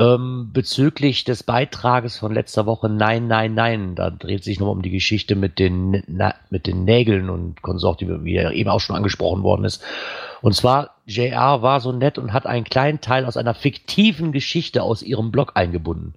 [0.00, 4.82] Ähm, bezüglich des Beitrages von letzter Woche Nein, Nein, Nein, da dreht sich nochmal um
[4.82, 8.78] die Geschichte mit den, na, mit den Nägeln und Konsort, die wie ja eben auch
[8.78, 9.82] schon angesprochen worden ist.
[10.40, 14.84] Und zwar, JR war so nett und hat einen kleinen Teil aus einer fiktiven Geschichte
[14.84, 16.14] aus ihrem Blog eingebunden.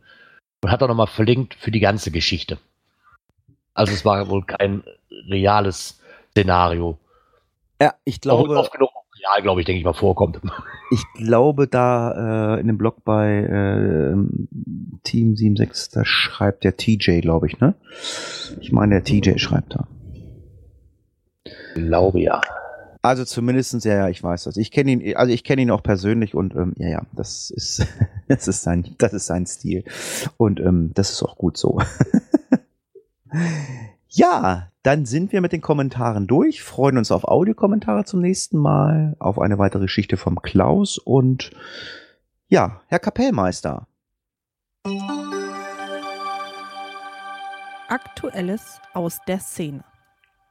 [0.64, 2.60] Und hat auch nochmal verlinkt für die ganze Geschichte.
[3.74, 4.84] Also es war wohl kein
[5.28, 6.00] reales
[6.32, 7.00] Szenario.
[7.82, 8.92] Ja, ich glaube, oft genug
[9.22, 10.40] real, glaube ich, denke ich mal, vorkommt.
[10.94, 14.14] Ich glaube, da äh, in dem Blog bei äh,
[15.04, 17.76] Team 76, da schreibt der TJ, glaube ich, ne?
[18.60, 19.88] Ich meine, der TJ schreibt da.
[21.76, 22.42] glaube ja.
[23.02, 24.58] Also zumindestens ja, ja, ich weiß das.
[24.58, 27.88] Ich kenne ihn, also ich kenne ihn auch persönlich und ähm, ja, ja, das ist,
[28.28, 29.86] das ist sein, das ist sein Stil
[30.36, 31.80] und ähm, das ist auch gut so.
[34.14, 39.16] ja, dann sind wir mit den Kommentaren durch, freuen uns auf Audiokommentare zum nächsten Mal,
[39.20, 41.52] auf eine weitere Geschichte vom Klaus und
[42.50, 43.88] ja, Herr Kapellmeister.
[47.88, 49.86] Aktuelles aus der Szene.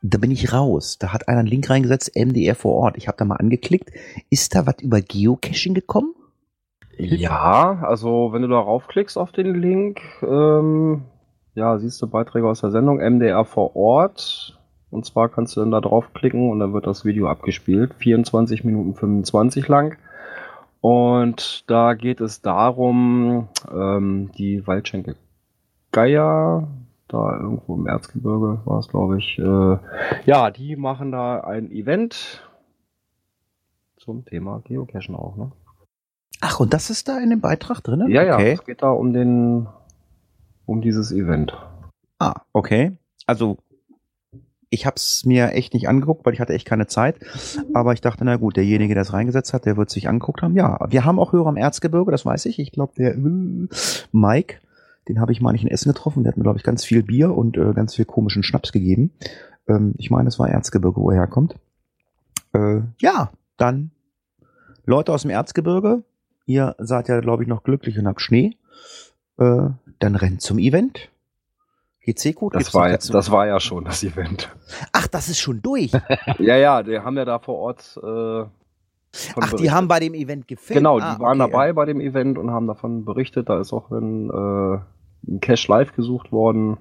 [0.03, 0.97] Da bin ich raus.
[0.99, 2.97] Da hat einer einen Link reingesetzt, MDR vor Ort.
[2.97, 3.91] Ich habe da mal angeklickt.
[4.31, 6.15] Ist da was über Geocaching gekommen?
[6.97, 11.05] Ja, also wenn du da raufklickst auf den Link, ähm,
[11.55, 14.59] ja, siehst du Beiträge aus der Sendung MDR vor Ort.
[14.91, 17.95] Und zwar kannst du dann da draufklicken und dann wird das Video abgespielt.
[17.95, 19.97] 24 Minuten 25 lang.
[20.81, 25.15] Und da geht es darum, ähm, die Waldschenke
[25.93, 26.69] Geier,
[27.09, 29.39] da irgendwo im Erzgebirge war es, glaube ich.
[29.39, 29.79] Äh,
[30.25, 32.49] ja, die machen da ein Event
[33.97, 35.53] zum Thema Geocachen auch, ne?
[36.41, 38.07] Ach, und das ist da in dem Beitrag drin?
[38.09, 38.53] Ja, ja, Okay.
[38.53, 39.67] es geht da um den,
[40.71, 41.53] um dieses Event.
[42.21, 42.93] Ah, okay.
[43.27, 43.59] Also,
[44.71, 47.17] ich habe es mir echt nicht angeguckt, weil ich hatte echt keine Zeit.
[47.75, 50.55] Aber ich dachte, na gut, derjenige, der es reingesetzt hat, der wird sich angeguckt haben.
[50.55, 52.61] Ja, wir haben auch Hörer am Erzgebirge, das weiß ich.
[52.61, 53.69] Ich glaube, der äh,
[54.13, 54.61] Mike,
[55.09, 56.23] den habe ich mal nicht in Essen getroffen.
[56.23, 59.11] Der hat mir, glaube ich, ganz viel Bier und äh, ganz viel komischen Schnaps gegeben.
[59.67, 61.57] Ähm, ich meine, es war Erzgebirge, wo er herkommt.
[62.53, 63.91] Äh, ja, dann
[64.87, 66.05] Leute aus dem Erzgebirge.
[66.47, 68.57] Ihr seid ja, glaube ich, noch glücklich und habt Schnee.
[70.01, 71.11] Dann rennt zum Event.
[72.05, 72.55] GC gut.
[72.55, 74.51] Das war, ja, das war ja schon das Event.
[74.93, 75.93] Ach, das ist schon durch.
[76.39, 78.01] ja, ja, die haben ja da vor Ort.
[78.03, 78.47] Äh,
[79.41, 80.79] Ach, die haben bei dem Event gefilmt.
[80.79, 81.51] Genau, die Ah, waren okay.
[81.51, 83.49] dabei bei dem Event und haben davon berichtet.
[83.49, 84.79] Da ist auch ein, äh,
[85.31, 86.79] ein Cache live gesucht worden.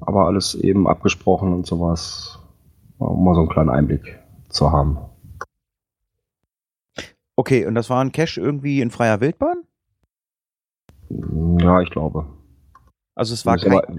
[0.00, 2.38] Aber alles eben abgesprochen und sowas.
[2.98, 4.18] Um mal so einen kleinen Einblick
[4.48, 4.98] zu haben.
[7.36, 9.62] Okay, und das war ein Cache irgendwie in freier Wildbahn?
[11.10, 12.26] Ja, ich glaube.
[13.14, 13.96] Also es war kein, aber-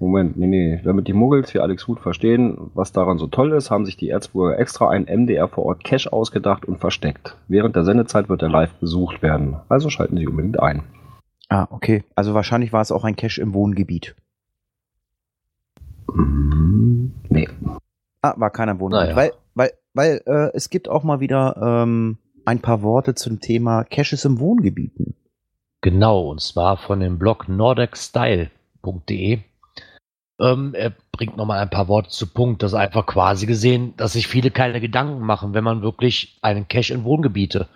[0.00, 0.80] Moment, nee, nee.
[0.84, 4.08] Damit die Muggels wie Alex Huth verstehen, was daran so toll ist, haben sich die
[4.08, 7.36] Erzburger extra ein MDR vor Ort Cache ausgedacht und versteckt.
[7.48, 9.56] Während der Sendezeit wird er live besucht werden.
[9.68, 10.82] Also schalten Sie unbedingt ein.
[11.48, 12.04] Ah, okay.
[12.16, 14.14] Also wahrscheinlich war es auch ein Cache im Wohngebiet.
[16.12, 17.12] Mhm.
[17.28, 17.48] Nee.
[18.22, 19.14] Ah, war keiner im Wohngebiet.
[19.14, 19.16] Naja.
[19.16, 23.84] Weil, weil, weil äh, es gibt auch mal wieder ähm, ein paar Worte zum Thema
[23.84, 25.14] Caches im Wohngebieten.
[25.84, 29.40] Genau, und zwar von dem Blog nordicstyle.de.
[30.40, 32.62] Ähm, er bringt nochmal ein paar Worte zu Punkt.
[32.62, 36.68] Das ist einfach quasi gesehen, dass sich viele keine Gedanken machen, wenn man wirklich einen
[36.68, 37.68] Cache in Wohngebiete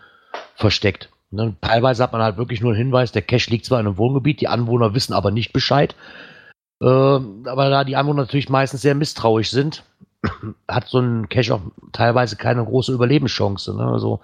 [0.54, 1.10] versteckt.
[1.30, 1.54] Ne?
[1.60, 4.40] Teilweise hat man halt wirklich nur einen Hinweis, der Cache liegt zwar in einem Wohngebiet,
[4.40, 5.94] die Anwohner wissen aber nicht Bescheid.
[6.80, 9.84] Äh, aber da die Anwohner natürlich meistens sehr misstrauisch sind,
[10.66, 11.60] hat so ein Cache auch
[11.92, 13.76] teilweise keine große Überlebenschance.
[13.76, 13.84] Ne?
[13.84, 14.20] Also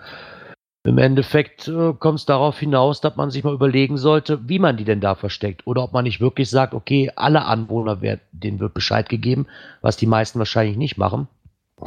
[0.85, 4.77] im Endeffekt äh, kommt es darauf hinaus, dass man sich mal überlegen sollte, wie man
[4.77, 5.66] die denn da versteckt.
[5.66, 9.47] Oder ob man nicht wirklich sagt, okay, alle Anwohner, werden, denen wird Bescheid gegeben,
[9.81, 11.27] was die meisten wahrscheinlich nicht machen.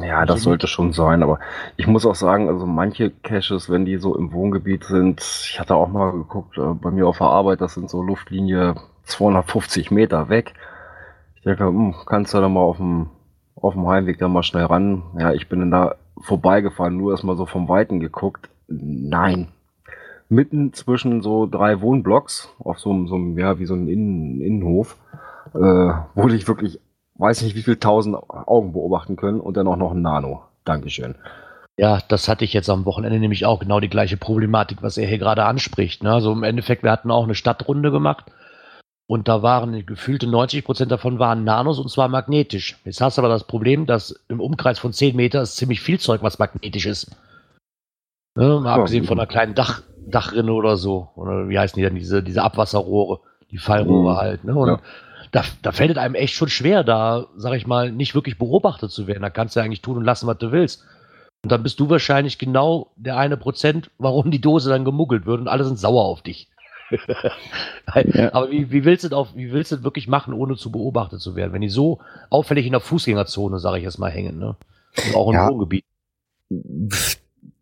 [0.02, 1.40] Ja, das sollte schon sein, aber
[1.78, 5.76] ich muss auch sagen, also manche Caches, wenn die so im Wohngebiet sind, ich hatte
[5.76, 10.28] auch mal geguckt, äh, bei mir auf der Arbeit, das sind so Luftlinie 250 Meter
[10.28, 10.56] weg.
[11.36, 13.12] Ich denke, hm, kannst du da mal auf dem,
[13.56, 15.04] auf dem Heimweg da mal schnell ran?
[15.20, 18.50] Ja, ich bin dann da vorbeigefahren, nur erstmal so vom Weiten geguckt.
[18.68, 19.50] Nein.
[20.30, 24.42] Mitten zwischen so drei Wohnblocks, auf so einem, so einem ja, wie so ein Innen,
[24.42, 24.98] Innenhof,
[25.54, 26.80] äh, wurde ich wirklich
[27.18, 30.44] weiß nicht, wie viel tausend Augen beobachten können und dann auch noch ein Nano.
[30.66, 31.16] Dankeschön.
[31.78, 35.08] Ja, das hatte ich jetzt am Wochenende nämlich auch genau die gleiche Problematik, was er
[35.08, 36.04] hier gerade anspricht.
[36.04, 36.12] Ne?
[36.12, 38.26] Also im Endeffekt, wir hatten auch eine Stadtrunde gemacht
[39.06, 42.78] und da waren gefühlte 90 Prozent davon waren Nanos und zwar magnetisch.
[42.84, 46.00] Jetzt hast du aber das Problem, dass im Umkreis von 10 Meter ist ziemlich viel
[46.00, 47.16] Zeug, was magnetisch ist.
[48.38, 48.60] Ne?
[48.62, 51.10] Mal abgesehen von einer kleinen Dach, Dachrinne oder so.
[51.16, 51.96] Oder wie heißen die denn?
[51.96, 53.20] Diese, diese Abwasserrohre,
[53.52, 54.18] die Fallrohre mhm.
[54.18, 54.44] halt.
[54.44, 54.56] Ne?
[54.56, 54.80] Und ja
[55.32, 58.92] da, da fällt es einem echt schon schwer, da, sag ich mal, nicht wirklich beobachtet
[58.92, 59.22] zu werden.
[59.22, 60.86] Da kannst du eigentlich tun und lassen, was du willst.
[61.44, 65.40] Und dann bist du wahrscheinlich genau der eine Prozent, warum die Dose dann gemuggelt wird
[65.40, 66.50] und alle sind sauer auf dich.
[67.96, 68.34] ja.
[68.34, 71.20] Aber wie, wie, willst du das wie willst du das wirklich machen, ohne zu beobachtet
[71.20, 74.56] zu werden, wenn die so auffällig in der Fußgängerzone, sage ich jetzt mal, hängen, ne?
[75.08, 75.50] Und auch im ja.
[75.50, 75.84] Wohngebiet.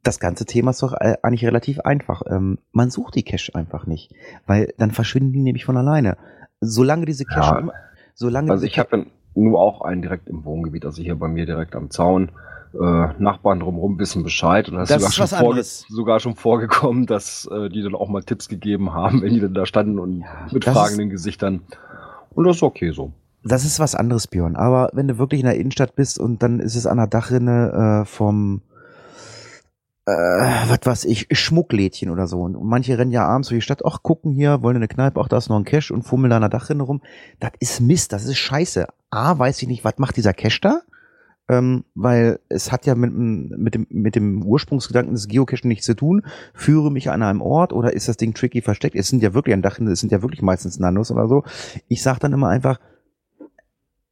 [0.06, 2.22] Das ganze Thema ist doch äh, eigentlich relativ einfach.
[2.30, 4.14] Ähm, man sucht die Cache einfach nicht,
[4.46, 6.16] weil dann verschwinden die nämlich von alleine.
[6.62, 7.66] Solange diese Cache.
[7.66, 7.74] Ja,
[8.14, 11.76] solange also ich habe nur auch einen direkt im Wohngebiet, also hier bei mir direkt
[11.76, 12.32] am Zaun.
[12.80, 17.50] Äh, Nachbarn drumherum wissen Bescheid und das, das ist sogar schon, sogar schon, vorgekommen, dass
[17.52, 20.28] äh, die dann auch mal Tipps gegeben haben, wenn die dann da standen und ja,
[20.52, 21.62] mit fragenden ist, Gesichtern.
[22.36, 23.12] Und das ist okay so.
[23.44, 24.56] Das ist was anderes, Björn.
[24.56, 28.04] Aber wenn du wirklich in der Innenstadt bist und dann ist es an der Dachrinne
[28.04, 28.62] äh, vom
[30.06, 32.42] äh, was weiß ich, Schmucklädchen oder so.
[32.42, 35.28] Und manche rennen ja abends durch die Stadt, ach, gucken hier, wollen eine Kneipe, ach,
[35.28, 37.02] da ist noch ein Cash und fummeln da an der Dachrinne rum.
[37.40, 38.88] Das ist Mist, das ist scheiße.
[39.10, 40.82] A, weiß ich nicht, was macht dieser Cash da?
[41.48, 45.96] Ähm, weil es hat ja mit, mit, dem, mit dem Ursprungsgedanken des Geocachen nichts zu
[45.96, 46.24] tun.
[46.54, 48.96] Führe mich an einem Ort oder ist das Ding tricky versteckt?
[48.96, 51.44] Es sind ja wirklich an Dachrinne, es sind ja wirklich meistens Nanos oder so.
[51.88, 52.80] Ich sag dann immer einfach,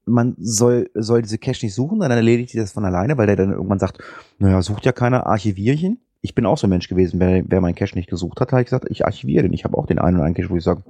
[0.05, 3.35] man soll, soll diese Cache nicht suchen, dann erledigt die das von alleine, weil der
[3.35, 3.99] dann irgendwann sagt,
[4.39, 5.99] naja, sucht ja keiner, archivierchen.
[6.21, 8.61] Ich bin auch so ein Mensch gewesen, wer, wer mein Cache nicht gesucht hat, habe
[8.61, 9.53] ich gesagt, ich archiviere den.
[9.53, 10.83] Ich habe auch den einen oder einen Cache, wo ich sage,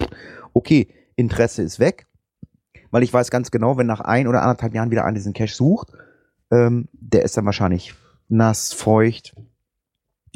[0.54, 2.08] okay, Interesse ist weg,
[2.92, 5.54] weil ich weiß ganz genau, wenn nach ein oder anderthalb Jahren wieder einer diesen Cache
[5.54, 5.90] sucht,
[6.52, 7.96] ähm, der ist dann wahrscheinlich
[8.30, 9.36] nass, feucht,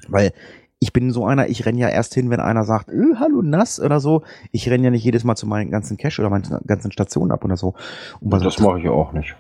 [0.08, 0.34] weil
[0.80, 3.80] ich bin so einer, ich renn ja erst hin, wenn einer sagt, äh, hallo nass
[3.80, 4.24] oder so.
[4.52, 7.44] Ich renn ja nicht jedes Mal zu meinen ganzen Cache oder meinen ganzen Stationen ab
[7.44, 7.74] oder so.
[8.20, 9.36] Und das mache ich auch nicht.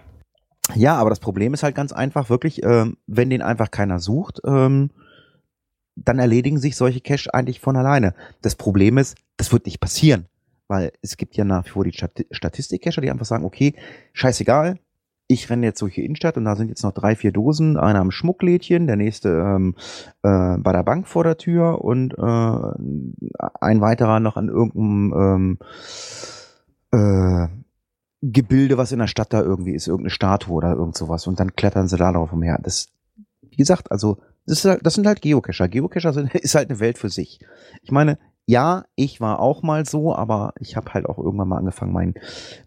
[0.76, 4.41] Ja, aber das Problem ist halt ganz einfach, wirklich, ähm, wenn den einfach keiner sucht,
[4.45, 4.89] ähm,
[5.95, 8.13] dann erledigen sich solche Cache eigentlich von alleine.
[8.41, 10.26] Das Problem ist, das wird nicht passieren,
[10.67, 11.93] weil es gibt ja nach wie vor die
[12.32, 13.76] Statistik-Cacher, die einfach sagen, okay,
[14.13, 14.78] scheißegal,
[15.28, 18.00] ich renne jetzt durch die Innenstadt und da sind jetzt noch drei, vier Dosen, einer
[18.00, 19.76] am Schmucklädchen, der nächste ähm,
[20.24, 25.60] äh, bei der Bank vor der Tür und äh, ein weiterer noch an irgendeinem
[26.92, 27.48] ähm, äh,
[28.22, 31.56] Gebilde, was in der Stadt da irgendwie ist, irgendeine Statue oder irgend sowas und dann
[31.56, 32.60] klettern sie da drauf umher.
[32.63, 32.88] Das,
[33.42, 35.68] wie gesagt, also das, halt, das sind halt Geocacher.
[35.68, 37.40] Geocacher sind, ist halt eine Welt für sich.
[37.84, 41.58] Ich meine, ja, ich war auch mal so, aber ich habe halt auch irgendwann mal
[41.58, 42.16] angefangen, meinen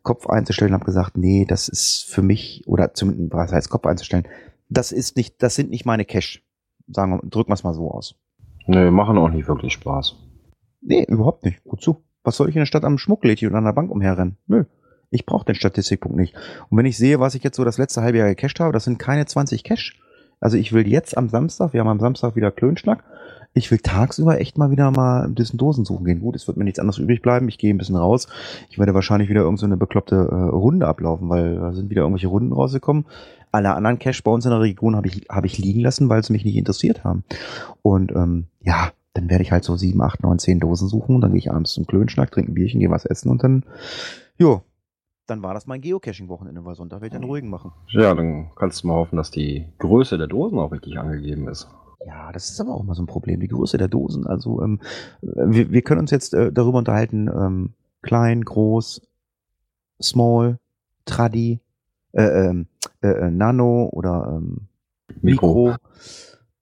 [0.02, 3.86] Kopf einzustellen und habe gesagt, nee, das ist für mich, oder zumindest, was heißt Kopf
[3.86, 4.28] einzustellen,
[4.68, 6.44] das ist nicht, das sind nicht meine Cash.
[6.86, 8.14] Sagen wir, drücken wir es mal so aus.
[8.66, 10.16] Nee, machen auch nicht wirklich Spaß.
[10.82, 11.60] Nee, überhaupt nicht.
[11.64, 12.04] Wozu?
[12.24, 14.36] Was soll ich in der Stadt am Schmucklädchen und an der Bank umherrennen?
[14.46, 14.64] Nö.
[15.10, 16.36] Ich brauche den Statistikpunkt nicht.
[16.68, 18.84] Und wenn ich sehe, was ich jetzt so das letzte halbe Jahr gecached habe, das
[18.84, 19.98] sind keine 20 Cash.
[20.40, 23.02] Also ich will jetzt am Samstag, wir haben am Samstag wieder Klönschlag,
[23.52, 26.20] ich will tagsüber echt mal wieder mal ein bisschen Dosen suchen gehen.
[26.20, 27.48] Gut, es wird mir nichts anderes übrig bleiben.
[27.48, 28.28] Ich gehe ein bisschen raus.
[28.68, 32.28] Ich werde wahrscheinlich wieder irgendeine so bekloppte äh, Runde ablaufen, weil da sind wieder irgendwelche
[32.28, 33.06] Runden rausgekommen.
[33.52, 36.22] Alle anderen Cash bei uns in der Region habe ich, hab ich liegen lassen, weil
[36.22, 37.24] sie mich nicht interessiert haben.
[37.82, 41.20] Und ähm, ja, dann werde ich halt so sieben, acht, neun, zehn Dosen suchen.
[41.20, 43.64] Dann gehe ich abends zum Klönschnack, trinke ein Bierchen, gehe was essen und dann,
[44.38, 44.62] jo,
[45.26, 47.72] dann war das mein Geocaching-Wochenende, weil Sonntag werde ich dann ruhigen machen.
[47.88, 51.68] Ja, dann kannst du mal hoffen, dass die Größe der Dosen auch richtig angegeben ist.
[52.06, 54.26] Ja, das ist aber auch mal so ein Problem, die Größe der Dosen.
[54.26, 54.80] Also ähm,
[55.20, 59.02] wir, wir können uns jetzt äh, darüber unterhalten, ähm, klein, groß,
[60.00, 60.58] small,
[61.04, 61.60] Tradi,
[62.12, 62.66] äh, ähm,
[63.02, 64.68] äh, äh, Nano oder ähm,
[65.20, 65.66] Mikro.
[65.66, 65.76] Mikro.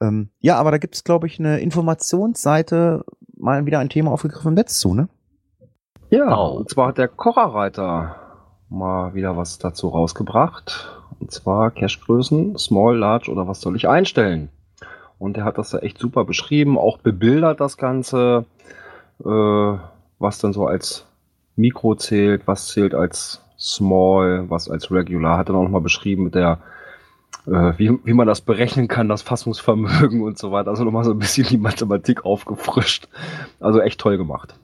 [0.00, 3.04] Ähm, ja, aber da gibt's, glaube ich, eine Informationsseite,
[3.36, 5.08] mal wieder ein Thema aufgegriffen im Netz zu, ne?
[6.10, 6.56] Ja, Genau.
[6.56, 8.16] und zwar hat der Kocherreiter
[8.68, 10.88] mal wieder was dazu rausgebracht.
[11.20, 14.50] Und zwar Cashgrößen, Small, Large oder was soll ich einstellen?
[15.18, 18.44] Und er hat das da echt super beschrieben, auch bebildert das Ganze,
[19.24, 19.78] äh,
[20.18, 21.06] was dann so als
[21.56, 25.36] Mikro zählt, was zählt als Small, was als Regular.
[25.36, 26.60] Hat er auch nochmal beschrieben mit der,
[27.46, 30.70] äh, wie, wie man das berechnen kann, das Fassungsvermögen und so weiter.
[30.70, 33.08] Also nochmal so ein bisschen die Mathematik aufgefrischt.
[33.58, 34.54] Also echt toll gemacht.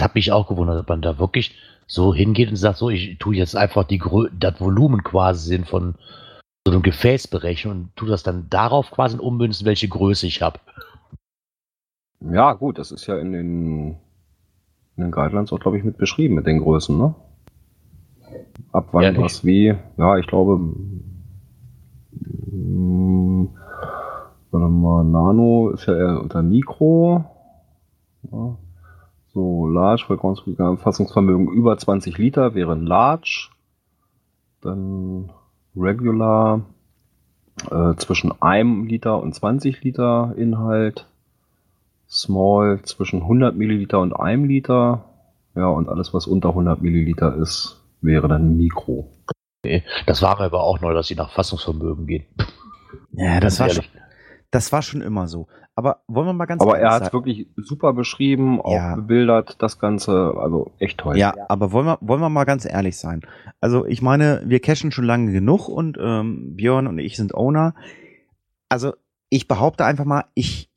[0.00, 1.54] Hab mich auch gewundert, ob man da wirklich
[1.86, 4.02] so hingeht und sagt, so, ich tue jetzt einfach die
[4.38, 5.94] das Volumen quasi von
[6.66, 10.60] so einem Gefäß berechnen und tu das dann darauf quasi ummünzen, welche Größe ich habe.
[12.20, 13.96] Ja, gut, das ist ja in den,
[14.96, 17.14] in den Guidelines auch, glaube ich, mit beschrieben, mit den Größen, ne?
[18.72, 19.74] Ab wann Ja, was wie.
[19.96, 20.58] Ja, ich glaube,
[22.52, 23.48] mm,
[24.50, 27.24] warte mal, Nano ist ja eher unter Mikro.
[28.30, 28.58] Ja.
[29.32, 30.04] So, Large,
[30.76, 33.48] Fassungsvermögen über 20 Liter wäre ein Large.
[34.60, 35.30] Dann
[35.76, 36.62] Regular
[37.70, 41.06] äh, zwischen einem Liter und 20 Liter Inhalt.
[42.08, 45.04] Small zwischen 100 Milliliter und einem Liter.
[45.54, 49.08] Ja, und alles, was unter 100 Milliliter ist, wäre dann Mikro.
[50.06, 52.24] Das war mir aber auch neu, dass sie nach Fassungsvermögen gehen.
[53.12, 54.00] Ja, das Ganz war, schon.
[54.50, 55.46] Das war schon immer so.
[55.76, 58.96] Aber wollen wir mal ganz Aber er hat es wirklich super beschrieben, auch Ja.
[58.96, 60.34] bebildert, das Ganze.
[60.36, 61.16] Also echt toll.
[61.16, 63.22] Ja, aber wollen wir, wollen wir mal ganz ehrlich sein.
[63.60, 67.74] Also ich meine, wir cashen schon lange genug und ähm, Björn und ich sind Owner.
[68.68, 68.92] Also
[69.28, 70.68] ich behaupte einfach mal, ich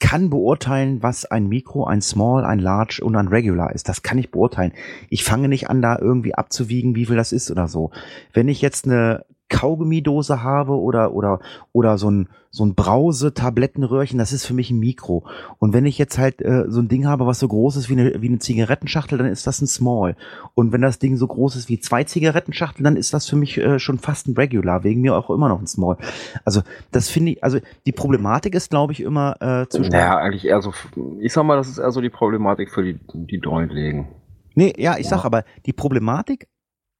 [0.00, 3.88] kann beurteilen, was ein Mikro, ein Small, ein Large und ein Regular ist.
[3.88, 4.72] Das kann ich beurteilen.
[5.10, 7.90] Ich fange nicht an, da irgendwie abzuwiegen, wie viel das ist oder so.
[8.32, 11.40] Wenn ich jetzt eine Kaugummidose habe oder oder
[11.72, 15.24] oder so ein so ein Brause Tablettenröhrchen, das ist für mich ein Mikro.
[15.58, 17.94] Und wenn ich jetzt halt äh, so ein Ding habe, was so groß ist wie
[17.94, 20.16] eine wie eine Zigarettenschachtel, dann ist das ein Small.
[20.54, 23.58] Und wenn das Ding so groß ist wie zwei Zigarettenschachteln, dann ist das für mich
[23.58, 25.98] äh, schon fast ein Regular, wegen mir auch immer noch ein Small.
[26.44, 30.46] Also das finde ich, also die Problematik ist, glaube ich, immer äh, zwischen Naja, eigentlich
[30.46, 30.72] eher so,
[31.20, 34.08] ich sag mal, das ist eher so die Problematik für die, die Deutlegen.
[34.54, 36.48] Nee, ja, ich sag aber, die Problematik,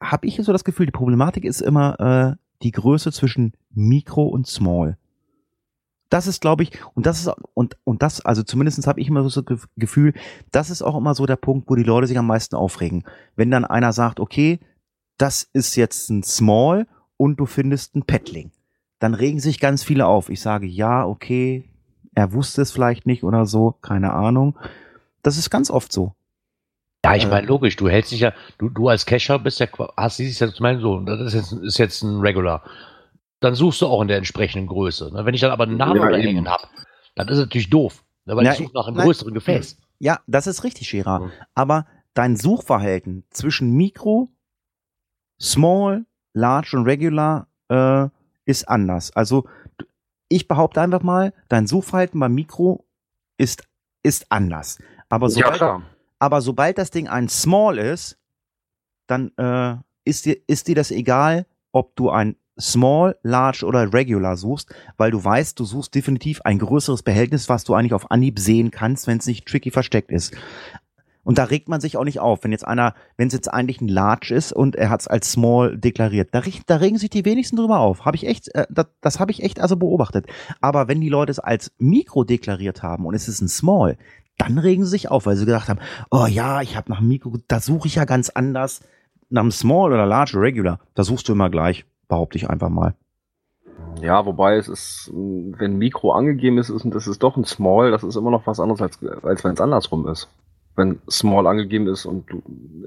[0.00, 4.46] habe ich so das Gefühl, die Problematik ist immer äh, die Größe zwischen Mikro und
[4.46, 4.96] Small.
[6.10, 9.28] Das ist, glaube ich, und das ist, und, und das, also zumindestens habe ich immer
[9.28, 10.14] so das Ge- Gefühl,
[10.50, 13.04] das ist auch immer so der Punkt, wo die Leute sich am meisten aufregen.
[13.36, 14.58] Wenn dann einer sagt, okay,
[15.18, 18.52] das ist jetzt ein Small und du findest ein Paddling,
[19.00, 20.30] dann regen sich ganz viele auf.
[20.30, 21.68] Ich sage, ja, okay,
[22.14, 24.58] er wusste es vielleicht nicht oder so, keine Ahnung.
[25.22, 26.14] Das ist ganz oft so.
[27.10, 29.66] Ja, ich meine, logisch, du hältst dich ja, du, du als Cacher bist ja,
[29.96, 32.62] hast dieses ja zum Beispiel so, das ist jetzt, ist jetzt ein Regular.
[33.40, 35.12] Dann suchst du auch in der entsprechenden Größe.
[35.14, 35.24] ne?
[35.24, 36.64] Wenn ich dann aber einen Namen Ja, hängen habe,
[37.14, 38.04] dann ist es natürlich doof.
[38.24, 38.36] ne?
[38.36, 39.06] Weil Ja, ich suche nach einem nein.
[39.06, 39.78] größeren Gefäß.
[40.00, 41.22] Ja, das ist richtig, Gerard.
[41.22, 41.32] Mhm.
[41.54, 44.30] Aber dein Suchverhalten zwischen Mikro,
[45.40, 48.08] Small, Large und Regular äh,
[48.44, 49.14] ist anders.
[49.14, 49.48] Also
[50.28, 52.84] ich behaupte einfach mal, dein Suchverhalten beim Mikro
[53.36, 53.68] ist,
[54.02, 54.78] ist anders.
[55.08, 55.60] Aber sobald,
[56.18, 58.18] aber sobald das Ding ein Small ist,
[59.06, 64.36] dann äh, ist, dir, ist dir das egal, ob du ein Small, Large oder Regular
[64.36, 68.38] suchst, weil du weißt, du suchst definitiv ein größeres Behältnis, was du eigentlich auf Anhieb
[68.38, 70.34] sehen kannst, wenn es nicht tricky versteckt ist.
[71.22, 73.82] Und da regt man sich auch nicht auf, wenn jetzt einer, wenn es jetzt eigentlich
[73.82, 76.30] ein Large ist und er hat es als Small deklariert.
[76.32, 78.06] Da, da regen sich die wenigsten drüber auf.
[78.06, 80.26] Habe ich echt, äh, das, das habe ich echt also beobachtet.
[80.62, 83.98] Aber wenn die Leute es als Mikro deklariert haben und es ist ein Small,
[84.38, 87.08] dann regen sie sich auf, weil sie gedacht haben, oh ja, ich habe nach dem
[87.08, 88.80] Mikro, da suche ich ja ganz anders.
[89.30, 92.70] Nach einem Small oder Large oder Regular, da suchst du immer gleich, behaupte ich einfach
[92.70, 92.94] mal.
[94.00, 97.90] Ja, wobei es ist, wenn Mikro angegeben ist, ist und das ist doch ein Small,
[97.90, 100.28] das ist immer noch was anderes, als, als wenn es andersrum ist.
[100.76, 102.42] Wenn Small angegeben ist und du,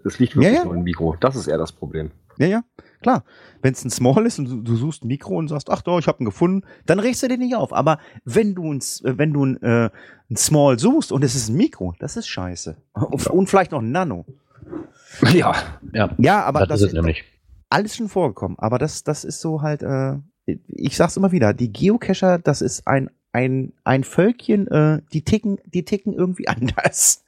[0.05, 0.65] es liegt wirklich Ja, ja.
[0.65, 1.15] nur ein Mikro.
[1.19, 2.11] Das ist eher das Problem.
[2.37, 2.63] Ja, ja,
[3.01, 3.23] klar.
[3.61, 5.99] Wenn es ein Small ist und du, du suchst ein Mikro und sagst, ach doch,
[5.99, 7.73] ich habe ihn gefunden, dann regst du den nicht auf.
[7.73, 9.89] Aber wenn du ein, äh, wenn du ein, äh,
[10.29, 12.77] ein Small suchst und es ist ein Mikro, das ist scheiße.
[12.93, 14.25] Und, und vielleicht noch ein Nano.
[15.33, 15.53] Ja.
[15.93, 17.23] Ja, Ja, aber das, das, ist es nämlich.
[17.69, 18.57] alles schon vorgekommen.
[18.59, 22.87] Aber das, das ist so halt, äh, ich sag's immer wieder, die Geocacher, das ist
[22.87, 27.23] ein, ein, ein Völkchen, äh, die ticken, die ticken irgendwie anders.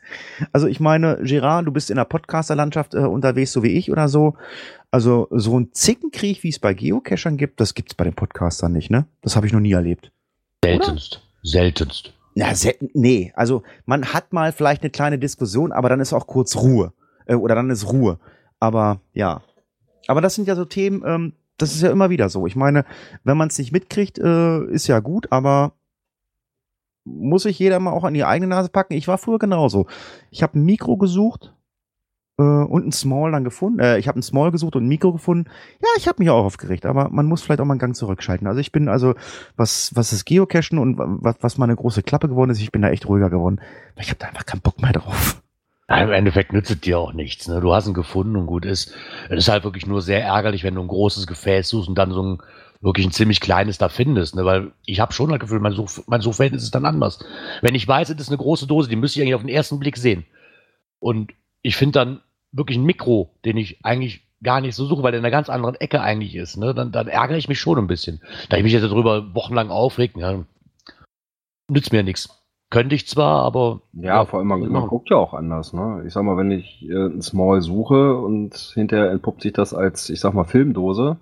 [0.52, 4.10] Also ich meine, Gerard, du bist in der Podcaster-Landschaft äh, unterwegs, so wie ich oder
[4.10, 4.36] so.
[4.92, 8.90] Also so ein Zickenkrieg, wie es bei Geocachern gibt, das gibt's bei den Podcastern nicht,
[8.92, 9.06] ne?
[9.22, 10.12] Das habe ich noch nie erlebt.
[10.64, 11.22] Seltenst.
[11.42, 12.14] Seltenst.
[12.36, 16.28] Na, se- nee, also man hat mal vielleicht eine kleine Diskussion, aber dann ist auch
[16.28, 16.94] kurz Ruhe.
[17.26, 18.20] Äh, oder dann ist Ruhe.
[18.60, 19.42] Aber ja.
[20.08, 22.46] Aber das sind ja so Themen, ähm, das ist ja immer wieder so.
[22.48, 22.86] Ich meine,
[23.24, 25.74] wenn man es nicht mitkriegt, äh, ist ja gut, aber
[27.06, 28.94] muss sich jeder mal auch an die eigene Nase packen.
[28.94, 29.88] Ich war früher genauso.
[30.32, 31.54] Ich habe ein Mikro gesucht
[32.38, 33.80] äh, und ein Small dann gefunden.
[33.80, 35.50] Äh, ich habe ein Small gesucht und ein Mikro gefunden.
[35.82, 38.48] Ja, ich habe mich auch aufgeregt, aber man muss vielleicht auch mal einen Gang zurückschalten.
[38.48, 39.16] Also ich bin also,
[39.56, 42.90] was, was das Geocachen und was, was meine große Klappe geworden ist, ich bin da
[42.90, 43.60] echt ruhiger geworden.
[44.00, 45.42] Ich habe da einfach keinen Bock mehr drauf.
[45.90, 47.48] Im Endeffekt nützt es dir auch nichts.
[47.48, 47.60] Ne?
[47.60, 48.96] Du hast ihn gefunden und gut ist.
[49.30, 52.12] Es ist halt wirklich nur sehr ärgerlich, wenn du ein großes Gefäß suchst und dann
[52.12, 52.38] so ein
[52.84, 54.36] wirklich ein ziemlich kleines da findest.
[54.36, 54.46] Ne?
[54.46, 57.20] Weil ich habe schon das Gefühl, mein, Such, mein Suchverhältnis ist dann anders.
[57.62, 59.80] Wenn ich weiß, es ist eine große Dose, die müsste ich eigentlich auf den ersten
[59.80, 60.26] Blick sehen.
[61.00, 62.22] Und ich finde dann
[62.52, 65.50] wirklich ein Mikro, den ich eigentlich gar nicht so suche, weil der in einer ganz
[65.50, 66.58] anderen Ecke eigentlich ist.
[66.58, 66.74] Ne?
[66.74, 68.22] Dann, dann ärgere ich mich schon ein bisschen.
[68.50, 70.44] Da ich mich jetzt darüber wochenlang aufregen, ja,
[71.70, 72.44] nützt mir nichts.
[72.70, 73.82] Könnte ich zwar, aber.
[73.94, 75.74] Ja, vor allem, man, man guckt ja auch anders.
[75.74, 76.04] Ne?
[76.06, 80.10] Ich sag mal, wenn ich äh, ein Small suche und hinterher entpuppt sich das als,
[80.10, 81.18] ich sag mal, Filmdose,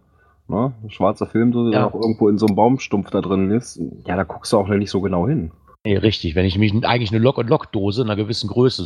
[0.47, 0.73] ne?
[0.81, 1.87] Eine schwarze Filmdose, Ja.
[1.87, 4.89] auch irgendwo in so einem Baumstumpf da drin ist, ja, da guckst du auch nicht
[4.91, 5.51] so genau hin.
[5.85, 6.35] Nee, richtig.
[6.35, 8.85] Wenn ich mich eigentlich eine Lock-and-Lock-Dose einer gewissen Größe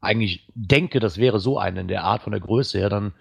[0.00, 3.12] eigentlich denke, das wäre so eine in der Art von der Größe her, dann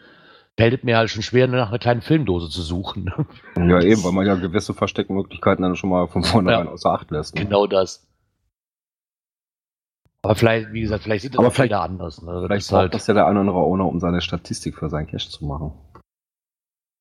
[0.58, 3.12] fällt es mir halt schon schwer, nach einer kleinen Filmdose zu suchen.
[3.58, 6.72] Ja, eben, weil man ja gewisse Versteckmöglichkeiten dann schon mal von vornherein Ja.
[6.72, 7.36] außer Acht lässt.
[7.36, 7.44] Ne?
[7.46, 8.06] genau das.
[10.22, 12.22] Aber vielleicht, wie gesagt, vielleicht sieht das Aber auch vielleicht- jeder anders.
[12.22, 12.32] Ne?
[12.32, 14.78] Das Vielleicht ist braucht halt, das ja der eine oder andere Owner, um seine Statistik
[14.78, 15.74] für seinen Cache zu machen.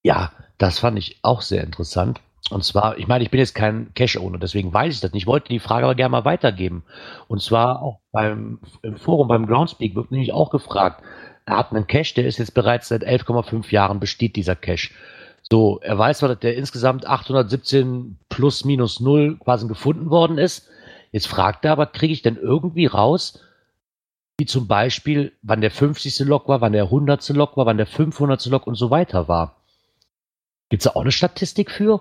[0.02, 2.20] Ja, das fand ich auch sehr interessant.
[2.50, 5.22] Und zwar, ich meine, ich bin jetzt kein Cache-Owner, deswegen weiß ich das nicht.
[5.22, 6.84] Ich wollte die Frage aber gerne mal weitergeben.
[7.28, 11.02] Und zwar auch beim im Forum, beim Groundspeak, wird nämlich auch gefragt.
[11.46, 14.90] Er hat einen Cache, der ist jetzt bereits seit 11,5 Jahren besteht, dieser Cache.
[15.50, 20.68] So, er weiß zwar, dass der insgesamt 817 plus minus null quasi gefunden worden ist.
[21.10, 23.40] Jetzt fragt er aber, kriege ich denn irgendwie raus,
[24.38, 26.20] wie zum Beispiel, wann der 50.
[26.20, 27.28] Log war, wann der 100.
[27.30, 28.46] Log war, wann der 500.
[28.46, 29.61] Log und so weiter war?
[30.72, 32.00] Gibt es da auch eine Statistik für?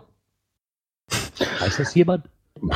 [1.59, 2.23] Weiß das jemand?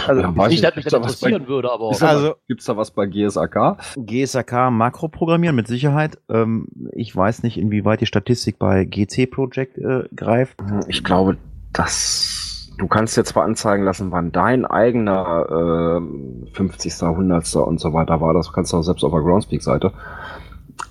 [0.08, 1.90] Also, Ja, weiß Nicht, dass ich, mich gibt's das da was bei- interessieren würde, aber
[2.02, 3.78] Also- gibt's da was bei GSAK?
[3.96, 6.18] GSAK Makroprogrammieren mit Sicherheit.
[6.28, 10.58] Ähm, ich weiß nicht, inwieweit die Statistik bei GC Project äh, greift.
[10.90, 11.38] Ich glaube,
[11.72, 16.02] dass du kannst dir zwar anzeigen lassen, wann dein eigener
[16.50, 17.56] äh, 50., 100.
[17.56, 18.34] und so weiter war.
[18.34, 19.94] Das kannst du auch selbst auf der Groundspeak-Seite.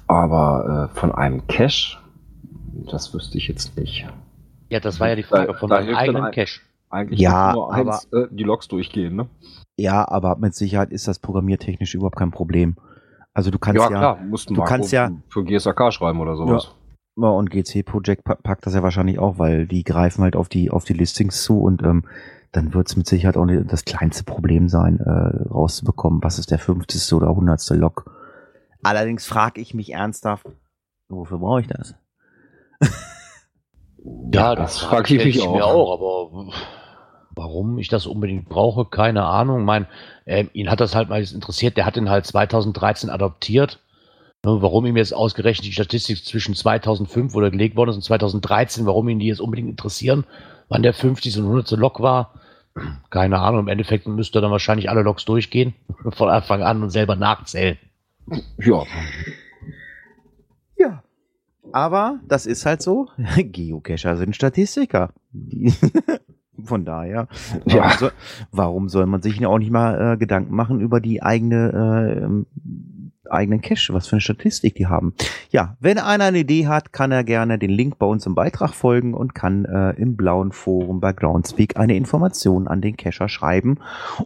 [0.07, 1.99] Aber äh, von einem Cache,
[2.91, 4.07] das wüsste ich jetzt nicht.
[4.75, 6.61] Ja, das war ja die Frage Da- von da meinem eigenen ein- Cache.
[6.91, 9.29] Eigentlich Ja, nur eins, äh, die Logs durchgehen, ne?
[9.77, 12.77] Ja, aber mit Sicherheit ist das programmiertechnisch überhaupt kein Problem.
[13.33, 16.73] Also du kannst ja, mussten du Marco kannst ja- für GSAK schreiben oder sowas.
[17.17, 20.49] Ja, und GC Project pa- packt das ja wahrscheinlich auch, weil die greifen halt auf
[20.49, 22.05] die auf die Listings zu und ähm,
[22.53, 26.51] dann wird es mit Sicherheit auch nicht das kleinste Problem sein, äh, rauszubekommen, was ist
[26.53, 27.13] der 50.
[27.17, 27.71] oder 100.
[27.77, 28.05] Log.
[28.85, 30.47] Allerdings frage ich mich ernsthaft,
[31.09, 31.95] wofür brauche ich das?
[34.33, 35.91] Ja, das das frag frage ich ich mich mir auch.
[35.93, 36.53] auch, aber
[37.35, 39.61] warum ich das unbedingt brauche, keine Ahnung.
[39.61, 39.87] Ich Mein,
[40.27, 41.77] ähm, ihn hat das halt mal interessiert.
[41.77, 43.81] Der hat ihn halt 2013 adoptiert.
[44.45, 48.03] Ne, Warum ihm jetzt ausgerechnet die Statistik zwischen 2005, wo er gelegt worden ist, und
[48.03, 50.25] 2013, warum ihn die jetzt unbedingt interessieren,
[50.69, 51.39] wann der 50.
[51.39, 51.71] und 100.
[51.73, 52.35] Log war,
[53.11, 53.61] keine Ahnung.
[53.61, 55.75] Im Endeffekt müsste er dann wahrscheinlich alle Logs durchgehen,
[56.11, 57.79] von Anfang an und selber nachzählen.
[58.59, 58.85] Ja.
[61.75, 63.09] Aber das ist halt so.
[63.37, 65.11] Geocacher sind Statistiker.
[66.63, 67.27] Von daher,
[67.65, 67.83] Ja.
[67.83, 68.13] warum, soll,
[68.53, 73.61] warum soll man sich auch nicht mal äh, Gedanken machen über die eigene äh, eigenen
[73.61, 75.15] Cache, was für eine Statistik die haben.
[75.51, 78.73] Ja, wenn einer eine Idee hat, kann er gerne den Link bei uns im Beitrag
[78.73, 83.79] folgen und kann äh, im blauen Forum bei Groundspeak eine Information an den Cacher schreiben.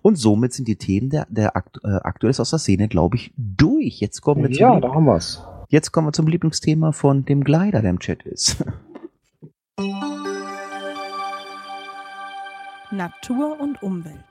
[0.03, 3.33] Und somit sind die Themen der, der akt, äh, aktuell aus der Szene, glaube ich,
[3.39, 4.01] durch.
[4.01, 5.43] Jetzt kommen wir ja zum da haben wir's.
[5.71, 8.57] Jetzt kommen wir zum Lieblingsthema von dem Gleiter, der im Chat ist.
[12.91, 14.25] Natur und Umwelt.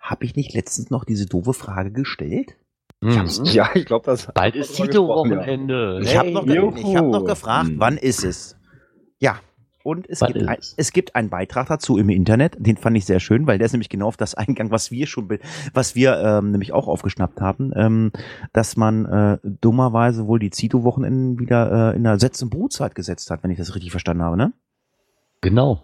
[0.00, 2.58] Habe ich nicht letztens noch diese doofe Frage gestellt?
[3.02, 3.26] Hm.
[3.44, 4.30] Ja, ich glaube, das.
[4.34, 4.92] Bald ist gesprochen, ja.
[4.92, 6.00] Tito-Wochenende.
[6.02, 7.80] Ich habe noch, ge ich hab noch gefragt, Hm.
[7.80, 8.58] wann ist es?
[9.18, 9.38] Ja.
[9.84, 10.92] Und es gibt, ein, es?
[10.94, 13.90] gibt einen Beitrag dazu im Internet, den fand ich sehr schön, weil der ist nämlich
[13.90, 15.28] genau auf das Eingang, was wir schon,
[15.74, 18.10] was wir ähm, nämlich auch aufgeschnappt haben, ähm,
[18.54, 23.30] dass man äh, dummerweise wohl die Zito-Wochenenden wieder äh, in der Setz- und Brutzeit gesetzt
[23.30, 24.54] hat, wenn ich das richtig verstanden habe, ne?
[25.42, 25.82] Genau.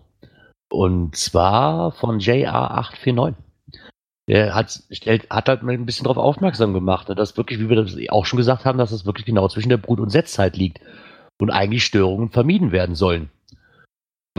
[0.71, 3.35] Und zwar von JR849.
[4.29, 7.69] Der hat, stellt, hat halt mal ein bisschen darauf aufmerksam gemacht, ne, dass wirklich, wie
[7.69, 10.57] wir das auch schon gesagt haben, dass es wirklich genau zwischen der Brut- und Setzzeit
[10.57, 10.81] liegt
[11.39, 13.29] und eigentlich Störungen vermieden werden sollen.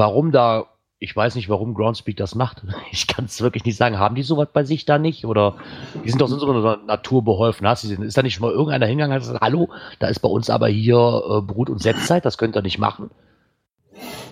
[0.02, 0.66] Warum da,
[0.98, 2.64] ich weiß nicht, warum Groundspeak das macht.
[2.92, 4.00] Ich kann es wirklich nicht sagen.
[4.00, 5.26] Haben die sowas bei sich da nicht?
[5.26, 5.58] Oder
[6.04, 7.68] die sind doch so einer Natur beholfen.
[7.68, 10.20] Hast du, ist da nicht schon mal irgendeiner hingegangen und hat gesagt, hallo, da ist
[10.20, 13.12] bei uns aber hier äh, Brut- und Setzzeit, das könnt ihr nicht machen.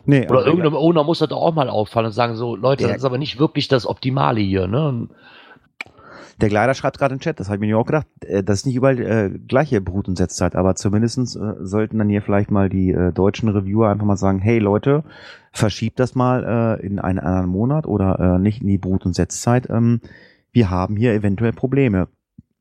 [0.06, 2.98] Nee, Oder irgendeinem Owner muss das doch auch mal auffallen und sagen so, Leute, das
[2.98, 5.08] ist aber nicht wirklich das Optimale hier, ne?
[6.42, 8.66] Der Gleiter schreibt gerade im Chat, das habe ich mir auch gedacht, äh, das ist
[8.66, 12.70] nicht überall äh, gleiche Brut- und Setzzeit, aber zumindestens äh, sollten dann hier vielleicht mal
[12.70, 15.04] die äh, deutschen Reviewer einfach mal sagen, hey Leute,
[15.52, 19.16] verschiebt das mal äh, in einen anderen Monat oder äh, nicht in die Brut- und
[19.16, 19.70] Setzzeit.
[19.70, 20.00] Ähm,
[20.52, 22.08] wir haben hier eventuell Probleme.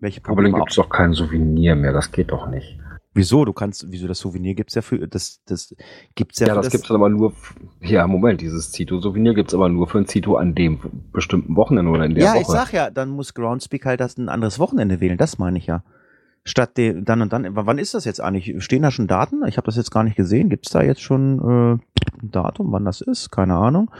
[0.00, 0.58] Welche Aber dann Probleme?
[0.58, 2.78] gibt es doch kein Souvenir mehr, das geht doch nicht.
[3.18, 3.44] Wieso?
[3.44, 5.74] Du kannst, wieso das Souvenir gibt's ja für, das, das
[6.14, 7.32] gibt's ja, Ja, für das, gibt's aber nur,
[7.80, 10.78] ja, Moment, dieses Zito-Souvenir gibt's aber nur für ein Zito an dem
[11.12, 12.42] bestimmten Wochenende oder in der Ja, Woche.
[12.42, 15.66] ich sag ja, dann muss Groundspeak halt das ein anderes Wochenende wählen, das meine ich
[15.66, 15.82] ja.
[16.44, 18.62] Statt de, dann und dann, wann ist das jetzt eigentlich?
[18.62, 19.44] Stehen da schon Daten?
[19.48, 20.48] Ich habe das jetzt gar nicht gesehen.
[20.48, 23.30] Gibt's da jetzt schon äh, ein Datum, wann das ist?
[23.32, 23.90] Keine Ahnung.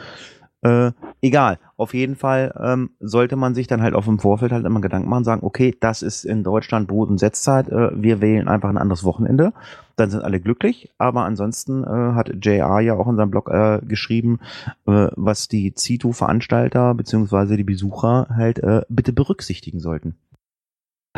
[0.63, 4.67] Äh, egal, auf jeden Fall ähm, sollte man sich dann halt auf dem Vorfeld halt
[4.67, 8.49] immer Gedanken machen, sagen, okay, das ist in Deutschland Brot- und Setzzeit, äh, wir wählen
[8.49, 9.53] einfach ein anderes Wochenende,
[9.95, 13.79] dann sind alle glücklich, aber ansonsten äh, hat JR ja auch in seinem Blog äh,
[13.87, 14.41] geschrieben,
[14.87, 20.17] äh, was die Zito-Veranstalter beziehungsweise die Besucher halt äh, bitte berücksichtigen sollten.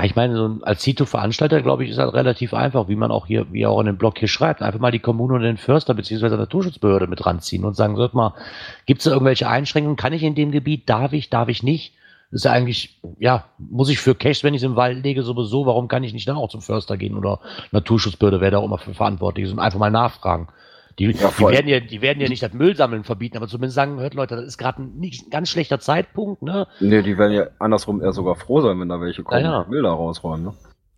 [0.04, 3.52] Ich meine, so als Zito-Veranstalter, glaube ich, ist das relativ einfach, wie man auch hier,
[3.52, 4.62] wie auch in dem Blog hier schreibt.
[4.62, 8.34] Einfach mal die Kommune und den Förster beziehungsweise Naturschutzbehörde mit ranziehen und sagen, sag mal,
[8.86, 9.96] gibt es da irgendwelche Einschränkungen?
[9.96, 10.88] Kann ich in dem Gebiet?
[10.88, 11.30] Darf ich?
[11.30, 11.94] Darf ich nicht?
[12.30, 15.24] Das ist ja eigentlich, ja, muss ich für Cash, wenn ich es im Wald lege,
[15.24, 17.40] sowieso, warum kann ich nicht dann auch zum Förster gehen oder
[17.72, 20.48] Naturschutzbehörde, wer da auch immer für verantwortlich ist und einfach mal nachfragen.
[21.00, 23.98] Die, Ja, die, werden ja, die werden ja nicht das Müllsammeln verbieten, aber zumindest sagen,
[24.00, 26.66] hört Leute, das ist gerade ein nicht ein ganz schlechter Zeitpunkt, ne?
[26.78, 29.58] Nee, die werden ja andersrum eher sogar froh sein, wenn da welche kommen Ja, ja.
[29.60, 30.44] und Bilder rausräumen.
[30.44, 30.54] Ne?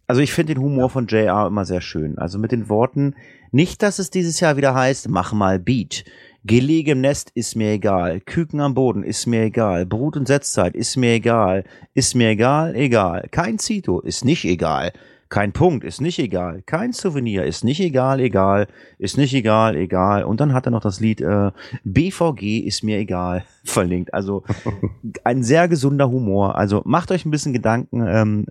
[0.09, 2.19] Also ich finde den Humor von JR immer sehr schön.
[2.19, 3.15] Also mit den Worten,
[3.53, 6.05] nicht, dass es dieses Jahr wieder heißt, mach mal Beat.
[6.45, 8.19] Gelege im Nest ist mir egal.
[8.19, 9.87] Küken am Boden ist mir egal.
[9.87, 11.63] Brut- und Setzzeit ist mir egal.
[11.95, 13.29] Ist mir egal, egal.
[13.31, 14.93] Kein Zito ist nicht egal.
[15.33, 16.61] Kein Punkt ist nicht egal.
[16.67, 18.69] Kein Souvenir ist nicht egal, egal.
[18.99, 20.25] Ist nicht egal, egal.
[20.25, 21.53] Und dann hat er noch das Lied äh,
[21.85, 24.13] BVG ist mir egal verlinkt.
[24.13, 24.45] Also
[25.25, 26.57] ein sehr gesunder Humor.
[26.57, 28.05] Also macht euch ein bisschen Gedanken.
[28.07, 28.47] Ähm,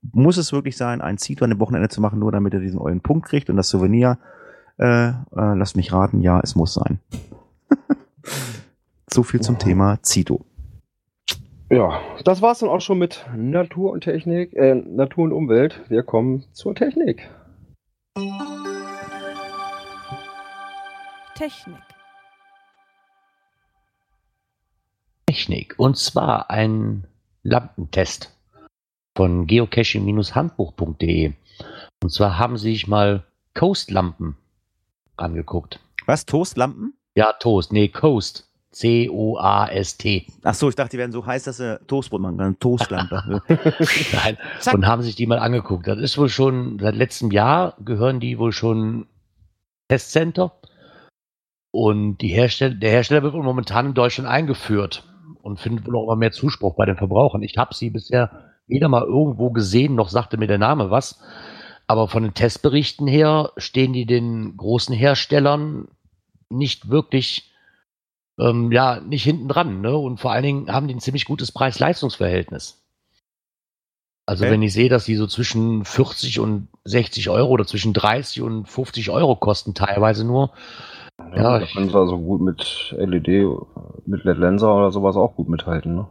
[0.00, 2.78] muss es wirklich sein, ein Zito an dem Wochenende zu machen, nur damit er diesen
[2.78, 4.16] ollen Punkt kriegt und das Souvenir?
[4.78, 6.98] Äh, äh, lasst mich raten, ja, es muss sein.
[9.12, 10.46] so viel zum Thema Zito.
[11.74, 15.80] Ja, das war's dann auch schon mit Natur und Technik, äh, Natur und Umwelt.
[15.88, 17.28] Wir kommen zur Technik.
[21.34, 21.82] Technik.
[25.26, 25.74] Technik.
[25.76, 27.08] Und zwar ein
[27.42, 28.32] Lampentest
[29.16, 31.32] von geocaching-handbuch.de.
[32.04, 34.36] Und zwar haben sie sich mal Coast-Lampen
[35.16, 35.80] angeguckt.
[36.06, 36.24] Was?
[36.24, 36.94] Toastlampen?
[37.16, 37.72] Ja, Toast.
[37.72, 38.48] Nee, Coast.
[38.74, 40.26] C-O-A-S-T.
[40.42, 42.58] Ach so, ich dachte, die werden so heiß, dass sie Toastbrot machen können.
[42.58, 43.42] Toastlampe.
[44.12, 44.36] Nein.
[44.58, 44.74] Zack.
[44.74, 45.86] Und haben sich die mal angeguckt.
[45.86, 49.06] Das ist wohl schon, seit letztem Jahr gehören die wohl schon
[49.88, 50.52] Testcenter.
[51.70, 55.04] Und die Hersteller, der Hersteller wird wohl momentan in Deutschland eingeführt
[55.42, 57.42] und findet wohl auch immer mehr Zuspruch bei den Verbrauchern.
[57.42, 61.20] Ich habe sie bisher weder mal irgendwo gesehen, noch sagte mir der Name was.
[61.86, 65.88] Aber von den Testberichten her stehen die den großen Herstellern
[66.48, 67.53] nicht wirklich,
[68.38, 69.80] ähm, ja, nicht hinten dran.
[69.80, 69.96] Ne?
[69.96, 72.80] Und vor allen Dingen haben die ein ziemlich gutes Preis-Leistungs-Verhältnis.
[74.26, 74.52] Also Okay.
[74.52, 78.66] wenn ich sehe, dass die so zwischen 40 und 60 Euro oder zwischen 30 und
[78.68, 80.50] 50 Euro kosten teilweise nur.
[81.36, 83.46] Ja, da ich- können sie also gut mit LED,
[84.06, 85.94] mit LED-Lenser oder sowas auch gut mithalten.
[85.94, 86.06] Ne?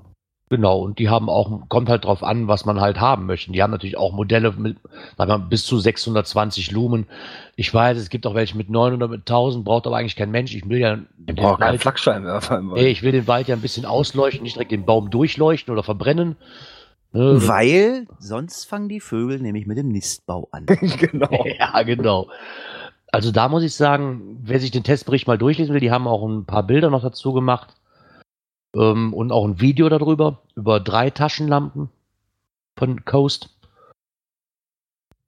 [0.53, 3.51] Genau, und die haben auch, kommt halt drauf an, was man halt haben möchte.
[3.51, 4.77] Die haben natürlich auch Modelle mit,
[5.17, 7.07] sagen wir, mal, bis zu 620 Lumen.
[7.55, 10.53] Ich weiß, es gibt auch welche mit 900, mit 1000, braucht aber eigentlich kein Mensch.
[10.53, 12.83] Ich will ja den Braucht keinen Wald, Flaggscheinwerfer im Wald.
[12.83, 15.81] nee, ich will den Wald ja ein bisschen ausleuchten, nicht direkt den Baum durchleuchten oder
[15.81, 16.35] verbrennen.
[17.13, 17.41] Ne?
[17.47, 20.67] Weil sonst fangen die Vögel nämlich mit dem Nistbau an.
[20.67, 21.45] genau.
[21.57, 22.27] Ja, genau.
[23.11, 26.23] Also da muss ich sagen, wer sich den Testbericht mal durchlesen will, die haben auch
[26.23, 27.73] ein paar Bilder noch dazu gemacht
[28.75, 31.89] ähm, und auch ein Video darüber, über drei Taschenlampen
[32.75, 33.49] von Coast.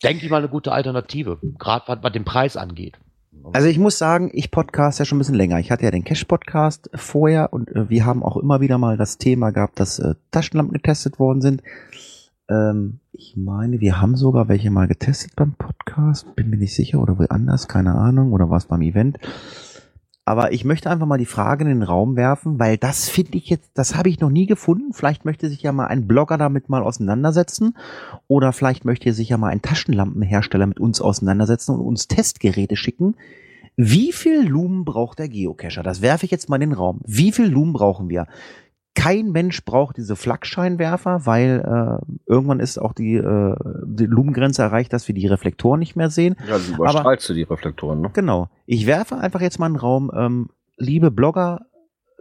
[0.04, 2.98] Denke ich mal eine gute Alternative, gerade was, was den Preis angeht.
[3.54, 5.60] Also ich muss sagen, ich podcast ja schon ein bisschen länger.
[5.60, 9.18] Ich hatte ja den Cash-Podcast vorher und äh, wir haben auch immer wieder mal das
[9.18, 11.62] Thema gehabt, dass äh, Taschenlampen getestet worden sind.
[12.50, 16.34] Ähm, ich meine, wir haben sogar welche mal getestet beim Podcast.
[16.36, 18.34] Bin mir nicht sicher oder woanders, keine Ahnung.
[18.34, 19.20] Oder war es beim Event?
[20.28, 23.48] Aber ich möchte einfach mal die Frage in den Raum werfen, weil das finde ich
[23.48, 24.92] jetzt, das habe ich noch nie gefunden.
[24.92, 27.78] Vielleicht möchte sich ja mal ein Blogger damit mal auseinandersetzen.
[28.28, 33.16] Oder vielleicht möchte sich ja mal ein Taschenlampenhersteller mit uns auseinandersetzen und uns Testgeräte schicken.
[33.78, 35.84] Wie viel Lumen braucht der Geocacher?
[35.84, 37.02] Das werfe ich jetzt mal in den Raum.
[37.06, 38.26] Wie viel Lumen brauchen wir?
[38.96, 41.62] Kein Mensch braucht diese Flakscheinwerfer, weil
[42.00, 46.10] äh, irgendwann ist auch die, äh, die Lumengrenze erreicht, dass wir die Reflektoren nicht mehr
[46.10, 46.36] sehen.
[46.48, 48.10] Ja, du überstrahlst du die Reflektoren, ne?
[48.14, 48.50] Genau.
[48.66, 51.66] Ich werfe einfach jetzt mal einen Raum, ähm, liebe Blogger,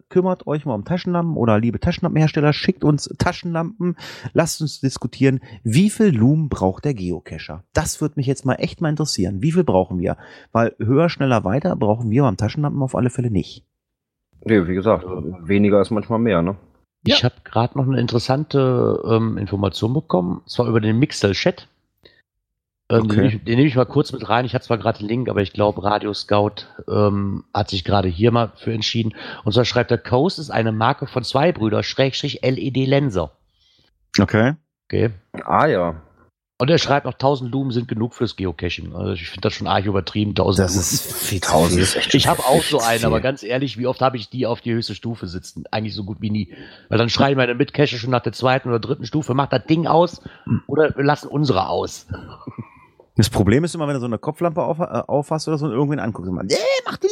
[0.08, 3.96] kümmert euch mal um Taschenlampen oder liebe Taschenlampenhersteller, schickt uns Taschenlampen,
[4.32, 7.64] lasst uns diskutieren, wie viel Lumen braucht der Geocacher?
[7.72, 9.42] Das würde mich jetzt mal echt mal interessieren.
[9.42, 10.16] Wie viel brauchen wir?
[10.52, 13.64] Weil höher, schneller, weiter brauchen wir beim Taschenlampen auf alle Fälle nicht.
[14.44, 16.56] Nee, wie gesagt, weniger ist manchmal mehr, ne?
[17.04, 21.68] Ich habe gerade noch eine interessante ähm, Information bekommen, zwar über den Mixel-Chat.
[22.90, 23.08] Ähm, Okay.
[23.08, 24.44] Den, nehme ich, den nehme ich mal kurz mit rein.
[24.44, 28.08] Ich hatte zwar gerade den Link, aber ich glaube, Radio Scout ähm, hat sich gerade
[28.08, 29.14] hier mal für entschieden.
[29.44, 33.32] Und zwar schreibt der Coast ist eine Marke von zwei Brüder, Schrägstrich LED-Lenser.
[34.20, 34.54] Okay.
[34.86, 35.10] Okay.
[35.44, 36.02] Ah ja.
[36.64, 38.94] Und er schreibt noch 1000 Lumen sind genug fürs Geocaching.
[38.94, 40.30] Also ich finde das schon arg übertrieben.
[40.30, 40.80] 1000 Das Lumen.
[40.80, 41.82] ist viel zu Tausend viel.
[41.82, 43.06] ist echt Ich habe auch so einen, viel.
[43.06, 45.64] aber ganz ehrlich, wie oft habe ich die auf die höchste Stufe sitzen?
[45.70, 46.54] Eigentlich so gut wie nie.
[46.88, 49.86] Weil dann schreien meine Mitcacher schon nach der zweiten oder dritten Stufe, macht das Ding
[49.86, 50.22] aus
[50.66, 52.06] oder wir lassen unsere aus.
[53.16, 55.72] Das Problem ist immer, wenn du so eine Kopflampe auf, äh, aufhast oder so und
[55.72, 56.56] irgendwen anguckst, und man, ey,
[56.86, 57.06] mach die!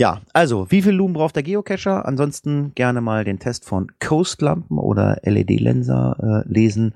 [0.00, 2.06] Ja, also, wie viel Lumen braucht der Geocacher?
[2.06, 6.94] Ansonsten gerne mal den Test von Coast-Lampen oder LED-Lenser äh, lesen.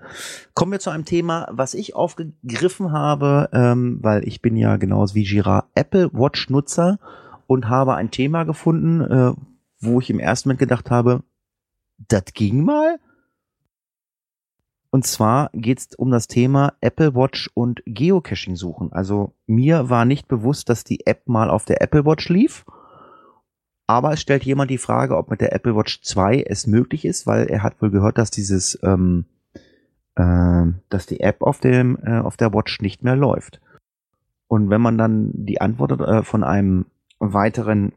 [0.54, 5.16] Kommen wir zu einem Thema, was ich aufgegriffen habe, ähm, weil ich bin ja genauso
[5.16, 7.00] wie Gira Apple Watch-Nutzer
[7.48, 9.32] und habe ein Thema gefunden, äh,
[9.80, 11.24] wo ich im ersten Moment gedacht habe,
[12.06, 13.00] das ging mal?
[14.90, 18.92] Und zwar geht es um das Thema Apple Watch und Geocaching suchen.
[18.92, 22.64] Also mir war nicht bewusst, dass die App mal auf der Apple Watch lief.
[23.92, 27.26] Aber es stellt jemand die Frage, ob mit der Apple Watch 2 es möglich ist,
[27.26, 29.26] weil er hat wohl gehört, dass dieses, ähm,
[30.14, 33.60] äh, dass die App auf dem äh, auf der Watch nicht mehr läuft.
[34.48, 36.86] Und wenn man dann die Antwort äh, von einem
[37.18, 37.92] weiteren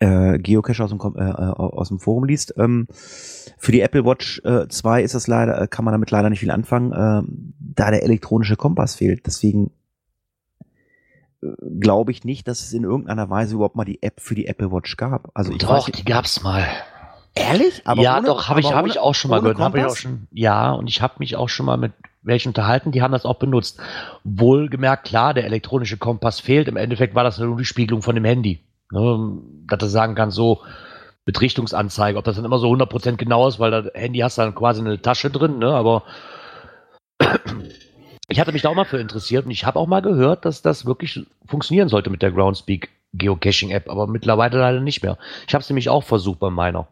[0.00, 2.52] äh, Geocacher aus dem, äh, äh, aus dem Forum liest.
[2.58, 2.86] Ähm,
[3.56, 6.40] für die Apple Watch äh, 2 ist das leider, äh, kann man damit leider nicht
[6.40, 9.24] viel anfangen, ähm, da der elektronische Kompass fehlt.
[9.24, 9.70] Deswegen äh,
[11.80, 14.72] glaube ich nicht, dass es in irgendeiner Weise überhaupt mal die App für die Apple
[14.72, 15.30] Watch gab.
[15.34, 16.66] Also ich Doch, die gab's mal.
[17.34, 19.58] ehrlich, ja, ohne- doch, habe ich, aber hab ich auch schon mal gehört.
[19.58, 21.92] Hab ich auch schon, ja, und ich habe mich auch schon mal mit
[22.22, 23.78] welchen unterhalten, die haben das auch benutzt.
[24.24, 26.68] Wohlgemerkt, klar, der elektronische Kompass fehlt.
[26.68, 28.60] Im Endeffekt war das nur die Spiegelung von dem Handy.
[28.92, 30.60] Ne, dass du sagen kannst, so
[31.26, 34.54] mit Richtungsanzeige, ob das dann immer so 100% genau ist, weil das Handy hast dann
[34.54, 36.02] quasi eine Tasche drin, ne, aber
[38.28, 40.62] ich hatte mich da auch mal für interessiert und ich habe auch mal gehört, dass
[40.62, 45.18] das wirklich funktionieren sollte mit der Groundspeak Geocaching App, aber mittlerweile leider nicht mehr.
[45.46, 46.88] Ich habe es nämlich auch versucht bei meiner.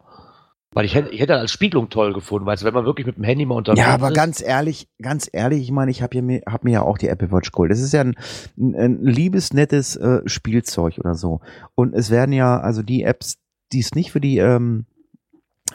[0.71, 3.23] Weil ich hätte, ich hätte als Spiegelung toll gefunden, weil wenn man wirklich mit dem
[3.23, 4.15] Handy mal unterwegs Ja, aber ist.
[4.15, 7.31] ganz ehrlich, ganz ehrlich, ich meine, ich habe mir, hab mir ja auch die Apple
[7.31, 7.69] Watch geholt.
[7.69, 8.15] Das ist ja ein,
[8.57, 11.41] ein, ein liebes, nettes äh, Spielzeug oder so.
[11.75, 13.37] Und es werden ja, also die Apps,
[13.71, 14.85] die es nicht für die ähm,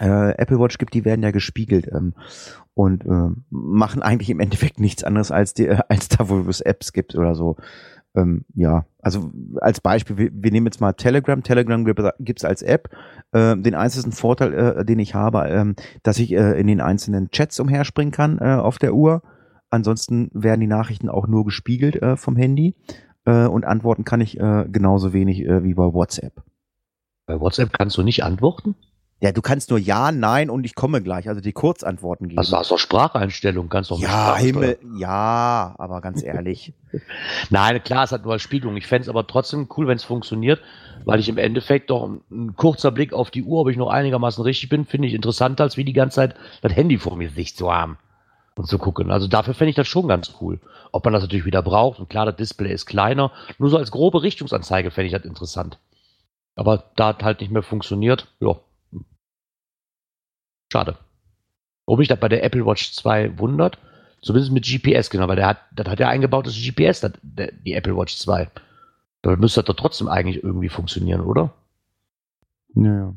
[0.00, 2.14] äh, Apple Watch gibt, die werden ja gespiegelt ähm,
[2.74, 6.60] und ähm, machen eigentlich im Endeffekt nichts anderes als, die, äh, als da, wo es
[6.60, 7.56] Apps gibt oder so.
[8.14, 9.30] Ähm, ja, also
[9.60, 11.42] als Beispiel, wir, wir nehmen jetzt mal Telegram.
[11.42, 12.90] Telegram gibt es als App.
[13.32, 17.30] Ähm, den einzigen Vorteil, äh, den ich habe, ähm, dass ich äh, in den einzelnen
[17.30, 19.22] Chats umherspringen kann äh, auf der Uhr.
[19.70, 22.74] Ansonsten werden die Nachrichten auch nur gespiegelt äh, vom Handy
[23.26, 26.42] äh, und antworten kann ich äh, genauso wenig äh, wie bei WhatsApp.
[27.26, 28.74] Bei WhatsApp kannst du nicht antworten?
[29.20, 32.38] Ja, du kannst nur ja, nein und ich komme gleich, also die Kurzantworten geben.
[32.38, 36.72] Also hast doch Spracheinstellungen, kannst doch ja, Himmel, ja, aber ganz ehrlich.
[37.50, 38.76] Nein, klar, es hat nur als Spiegelung.
[38.76, 40.60] Ich fände es aber trotzdem cool, wenn es funktioniert,
[41.04, 43.88] weil ich im Endeffekt doch ein, ein kurzer Blick auf die Uhr, ob ich noch
[43.88, 47.30] einigermaßen richtig bin, finde ich interessanter, als wie die ganze Zeit das Handy vor mir
[47.30, 47.98] sich zu haben
[48.54, 49.10] und zu gucken.
[49.10, 50.60] Also dafür fände ich das schon ganz cool.
[50.92, 53.90] Ob man das natürlich wieder braucht, und klar, das Display ist kleiner, nur so als
[53.90, 55.78] grobe Richtungsanzeige fände ich das interessant.
[56.54, 58.56] Aber da hat halt nicht mehr funktioniert, ja.
[60.70, 60.96] Schade.
[61.86, 63.78] Ob mich das bei der Apple Watch 2 wundert,
[64.22, 67.72] zumindest mit GPS, genau, weil der hat, das hat ja eingebautes GPS, das, der, die
[67.72, 68.48] Apple Watch 2.
[69.22, 71.52] Da müsste das doch trotzdem eigentlich irgendwie funktionieren, oder?
[72.74, 73.14] Ja.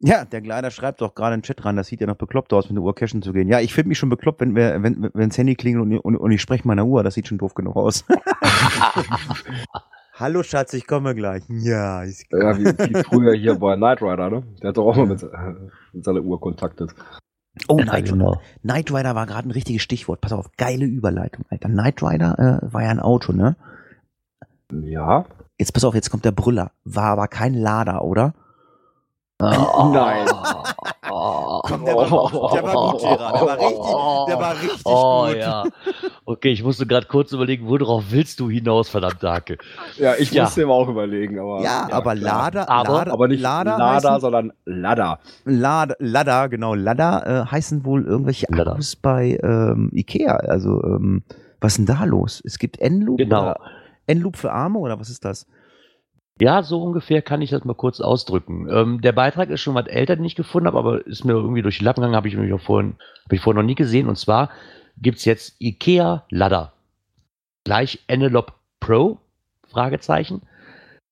[0.00, 2.52] Ja, der Kleider schreibt doch gerade in den Chat rein, das sieht ja noch bekloppt
[2.52, 3.48] aus, mit der Uhr cashen zu gehen.
[3.48, 6.16] Ja, ich finde mich schon bekloppt, wenn, wir- wenn, wenn das Handy klingelt und, und,
[6.16, 8.04] und ich spreche meiner Uhr, das sieht schon doof genug aus.
[10.16, 11.42] Hallo Schatz, ich komme gleich.
[11.48, 14.42] Ja, ich Ja, wie, wie früher hier bei Knight Rider, ne?
[14.62, 15.26] Der hat doch auch mal mit, äh,
[15.92, 16.94] mit seiner Uhr kontaktet.
[17.66, 18.40] Oh, Ja, Knight, genau.
[18.62, 20.20] Knight Rider war gerade ein richtiges Stichwort.
[20.20, 21.68] Pass auf, geile Überleitung, Alter.
[21.68, 23.56] Knight Rider äh, war ja ein Auto, ne?
[24.70, 25.24] Ja?
[25.58, 26.70] Jetzt pass auf, jetzt kommt der Brüller.
[26.84, 28.34] War aber kein Lader, oder?
[29.40, 30.28] Nein.
[31.62, 33.34] Komm, der war, der war gut, Gerard.
[33.40, 35.36] Der war richtig, der war richtig oh, gut.
[35.36, 35.64] ja.
[36.26, 39.58] Okay, ich musste gerade kurz überlegen, worauf willst du hinaus, verdammte Hacke?
[39.96, 40.44] Ja, ich Ja.
[40.44, 41.62] musste immer auch überlegen, aber.
[41.62, 42.44] Ja, aber klar.
[42.44, 45.18] Lader, Aber- Lader, Aber nicht Lader, Lada, heißen, sondern Lada.
[45.44, 48.72] Lada, Lada, genau, Lada äh, heißen wohl irgendwelche Lada.
[48.72, 50.36] Akkus bei ähm, Ikea.
[50.36, 51.22] Also, ähm,
[51.60, 52.42] was ist denn da los?
[52.44, 53.42] Es gibt N-Loop Genau.
[53.42, 53.60] oder
[54.06, 55.46] N-Loop für Arme oder was ist das?
[56.40, 58.68] Ja, so ungefähr kann ich das mal kurz ausdrücken.
[58.68, 61.62] Ähm, der Beitrag ist schon was älter, den ich gefunden habe, aber ist mir irgendwie
[61.62, 64.08] durch die Lappen gegangen, habe ich mich auch vorhin, habe ich vorhin noch nie gesehen.
[64.08, 64.50] Und zwar
[65.00, 66.72] gibt es jetzt IKEA Ladder.
[67.64, 69.18] Gleich Enelope Pro?
[69.68, 70.42] Fragezeichen.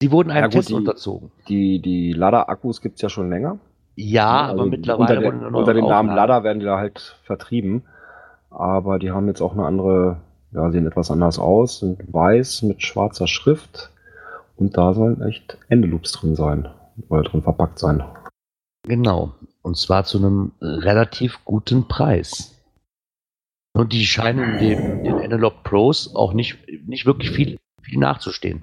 [0.00, 1.30] Sie wurden einem Ja, gut, Test die- unterzogen.
[1.48, 3.58] Die, die Lada-Akkus gibt es ja schon länger.
[3.94, 6.14] Ja, Also aber mittlerweile unter, wurden der, unter dem Namen.
[6.16, 7.84] Lada werden die da halt vertrieben.
[8.50, 10.16] Aber die haben jetzt auch eine andere,
[10.50, 13.90] ja, sehen etwas anders aus, sind weiß mit schwarzer Schrift.
[14.62, 16.68] Und da sollen echt Endeloops drin sein.
[17.08, 18.00] Oder drin verpackt sein.
[18.84, 19.32] Genau.
[19.62, 22.56] Und zwar zu einem relativ guten Preis.
[23.72, 28.62] Und die scheinen den, den Analog Pros auch nicht, nicht wirklich viel, viel nachzustehen.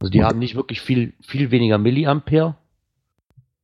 [0.00, 2.56] Also die haben nicht wirklich viel, viel weniger Milliampere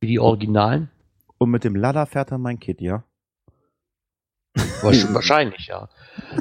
[0.01, 0.91] wie die Originalen.
[1.39, 3.03] Und mit dem Ladder fährt dann mein Kit, ja?
[4.83, 5.89] Wahrsch- Wahrscheinlich, ja.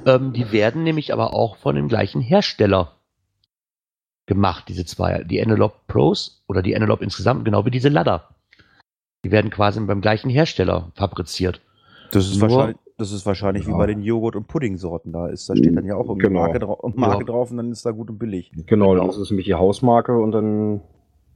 [0.05, 2.98] Ähm, die werden nämlich aber auch von dem gleichen Hersteller
[4.29, 5.25] gemacht, diese zwei.
[5.25, 8.29] Die Analog Pros oder die Analog insgesamt, genau wie diese Ladder.
[9.25, 11.61] Die werden quasi beim gleichen Hersteller fabriziert.
[12.13, 13.77] Das ist Nur- wahrscheinlich, das ist wahrscheinlich wie Ja.
[13.77, 15.49] bei den Joghurt- und Puddingsorten da ist.
[15.51, 16.41] Da steht dann ja auch irgendwie Genau.
[16.41, 17.25] Marke, drau Marke Ja.
[17.33, 18.53] drauf und dann ist da gut und billig.
[18.67, 19.07] Genau, Genau.
[19.09, 20.81] das ist nämlich die Hausmarke und dann,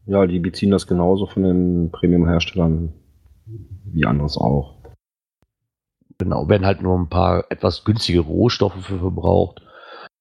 [0.07, 2.93] ja, die beziehen das genauso von den Premium-Herstellern
[3.84, 4.76] wie anderes auch.
[6.18, 9.62] Genau, werden halt nur ein paar etwas günstige Rohstoffe für verbraucht.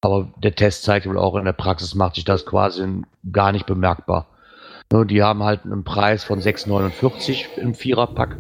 [0.02, 3.68] Aber der Test zeigt wohl auch, in der Praxis macht sich das quasi gar nicht
[3.68, 4.28] bemerkbar.
[4.92, 8.38] Nur die haben halt einen Preis von 6,49 im Viererpack.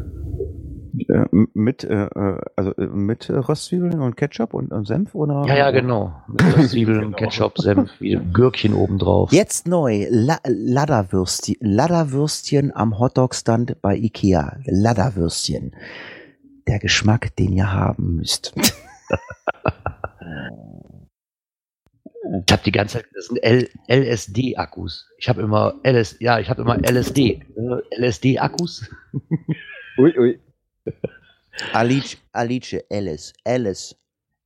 [1.07, 5.45] Äh, mit, äh, äh, also äh, mit äh, Röstzwiebeln und Ketchup und, und Senf oder?
[5.47, 6.13] Ja, ja, genau.
[6.27, 9.31] Mit Zwiebeln, Ketchup, Senf, wie Gürkchen obendrauf.
[9.31, 14.57] Jetzt neu, La Ladderwürstchen, Ladderwürstchen am Hotdog-Stand bei Ikea.
[14.65, 15.73] Ladderwürstchen.
[16.67, 18.53] Der Geschmack, den ihr haben müsst.
[22.31, 23.39] Ich habe die ganze Zeit, das sind
[23.89, 25.09] LSD-Akkus.
[25.17, 27.41] Ich habe immer LS, ja, ich habe immer LSD.
[27.97, 28.89] LSD-Akkus.
[29.97, 30.39] Ui, ui.
[31.73, 33.95] Alice, Alice, Alice, Alice,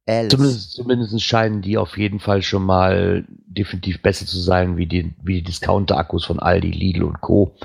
[0.07, 0.29] Alice.
[0.29, 5.13] Zumindest, zumindest scheinen die auf jeden Fall schon mal definitiv besser zu sein wie die,
[5.21, 7.55] wie die Discounter-Akkus von Aldi, Lidl und Co.,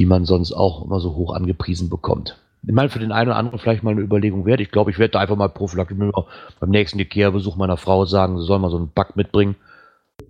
[0.00, 2.38] die man sonst auch immer so hoch angepriesen bekommt.
[2.68, 4.60] Ich meine, für den einen oder anderen vielleicht mal eine Überlegung wert.
[4.60, 6.10] Ich glaube, ich werde da einfach mal prophylaktisch mir
[6.58, 9.54] beim nächsten Ikea-Besuch meiner Frau sagen, sie soll mal so einen Back mitbringen.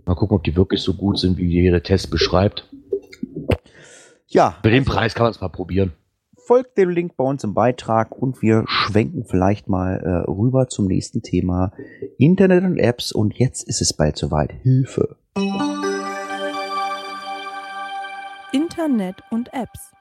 [0.04, 2.68] Mal gucken, ob die wirklich so gut sind, wie der Test beschreibt.
[4.26, 5.92] Ja, Für den Preis kann man es mal probieren.
[6.36, 10.86] folgt dem Link bei uns im Beitrag und wir schwenken vielleicht mal äh, rüber zum
[10.86, 11.72] nächsten Thema
[12.18, 14.52] Internet und Apps und jetzt ist es bald soweit.
[14.62, 15.16] Hilfe.
[18.52, 19.95] Internet und Apps.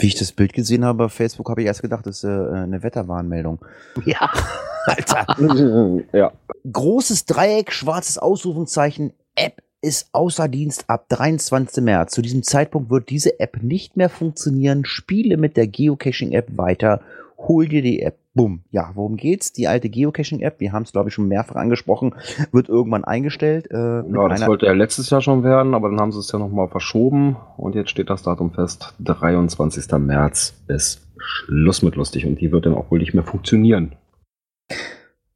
[0.00, 2.28] Wie ich das Bild gesehen habe auf Facebook, habe ich erst gedacht, das ist äh,
[2.28, 3.64] eine Wetterwarnmeldung.
[4.04, 4.30] Ja.
[4.86, 5.26] Alter.
[6.12, 6.32] ja.
[6.70, 9.12] Großes Dreieck, schwarzes Ausrufungszeichen.
[9.34, 11.82] App ist außer Dienst ab 23.
[11.82, 12.12] März.
[12.12, 14.84] Zu diesem Zeitpunkt wird diese App nicht mehr funktionieren.
[14.84, 17.00] Spiele mit der Geocaching-App weiter.
[17.38, 18.18] Hol dir die App.
[18.40, 18.62] Bumm.
[18.70, 19.52] Ja, worum geht's?
[19.52, 22.14] Die alte Geocaching-App, wir haben es, glaube ich, schon mehrfach angesprochen,
[22.52, 23.70] wird irgendwann eingestellt.
[23.70, 23.76] Äh,
[24.10, 26.68] Ja, das sollte ja letztes Jahr schon werden, aber dann haben sie es ja nochmal
[26.68, 28.94] verschoben und jetzt steht das Datum fest.
[29.00, 29.92] 23.
[29.98, 33.92] März ist Schluss mit lustig und die wird dann auch wohl nicht mehr funktionieren.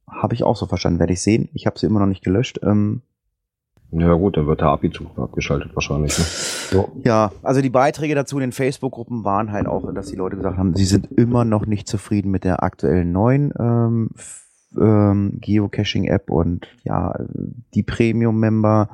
[0.09, 1.49] Habe ich auch so verstanden, werde ich sehen.
[1.53, 2.59] Ich habe sie immer noch nicht gelöscht.
[2.63, 3.03] Ähm,
[3.91, 6.17] Ja gut, dann wird der API-Zug abgeschaltet wahrscheinlich.
[6.17, 6.25] Ne?
[7.03, 10.57] ja, also die Beiträge dazu in den Facebook-Gruppen waren halt auch, dass die Leute gesagt
[10.57, 14.09] haben, sie sind immer noch nicht zufrieden mit der aktuellen neuen ähm,
[14.77, 17.15] ähm, Geocaching-App und ja,
[17.73, 18.89] die Premium-Member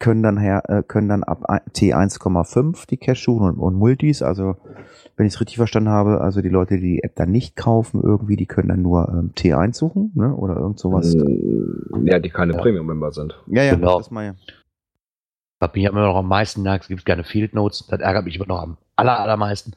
[0.00, 4.22] können dann her, äh, können dann ab ein- T1,5 die Cache suchen und, und Multis,
[4.22, 4.54] also
[5.16, 8.00] wenn ich es richtig verstanden habe, also die Leute, die die App dann nicht kaufen
[8.04, 10.32] irgendwie, die können dann nur ähm, T1 suchen, ne?
[10.36, 11.12] Oder irgend sowas.
[11.16, 12.60] Äh, Ja, die keine Ja.
[12.60, 13.36] Premium-Member sind.
[13.48, 13.98] Ja, ja, Genau.
[13.98, 14.36] das mal.
[15.60, 17.86] Was mich immer noch am meisten nervt, es gibt keine Field Notes.
[17.88, 19.72] Das ärgert mich immer noch am aller, allermeisten.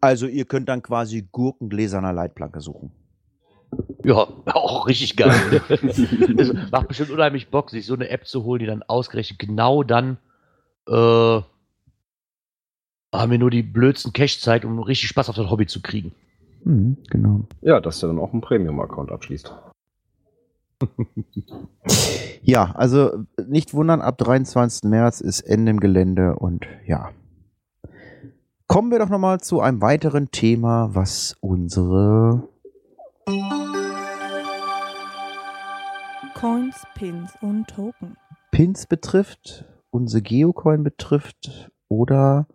[0.00, 2.92] Also ihr könnt dann quasi Gurkengläserner Leitplanke suchen.
[4.04, 5.62] Ja, auch richtig geil.
[6.70, 10.18] Macht bestimmt unheimlich Bock, sich so eine App zu holen, die dann ausgerechnet genau dann
[10.88, 11.40] äh,
[13.14, 16.12] haben wir nur die blödsten Cache zeigt, um richtig Spaß auf das Hobby zu kriegen.
[16.64, 17.44] Mhm, genau.
[17.60, 19.52] Ja, dass der dann auch einen Premium-Account abschließt.
[22.44, 24.90] Ja, also nicht wundern, ab 23.
[24.90, 27.12] März ist Ende im Gelände und ja.
[28.66, 32.48] Kommen wir doch nochmal zu einem weiteren Thema, was unsere
[36.34, 38.16] Coins, Pins und Token.
[38.50, 42.48] Pins betrifft, unsere Geocoin betrifft oder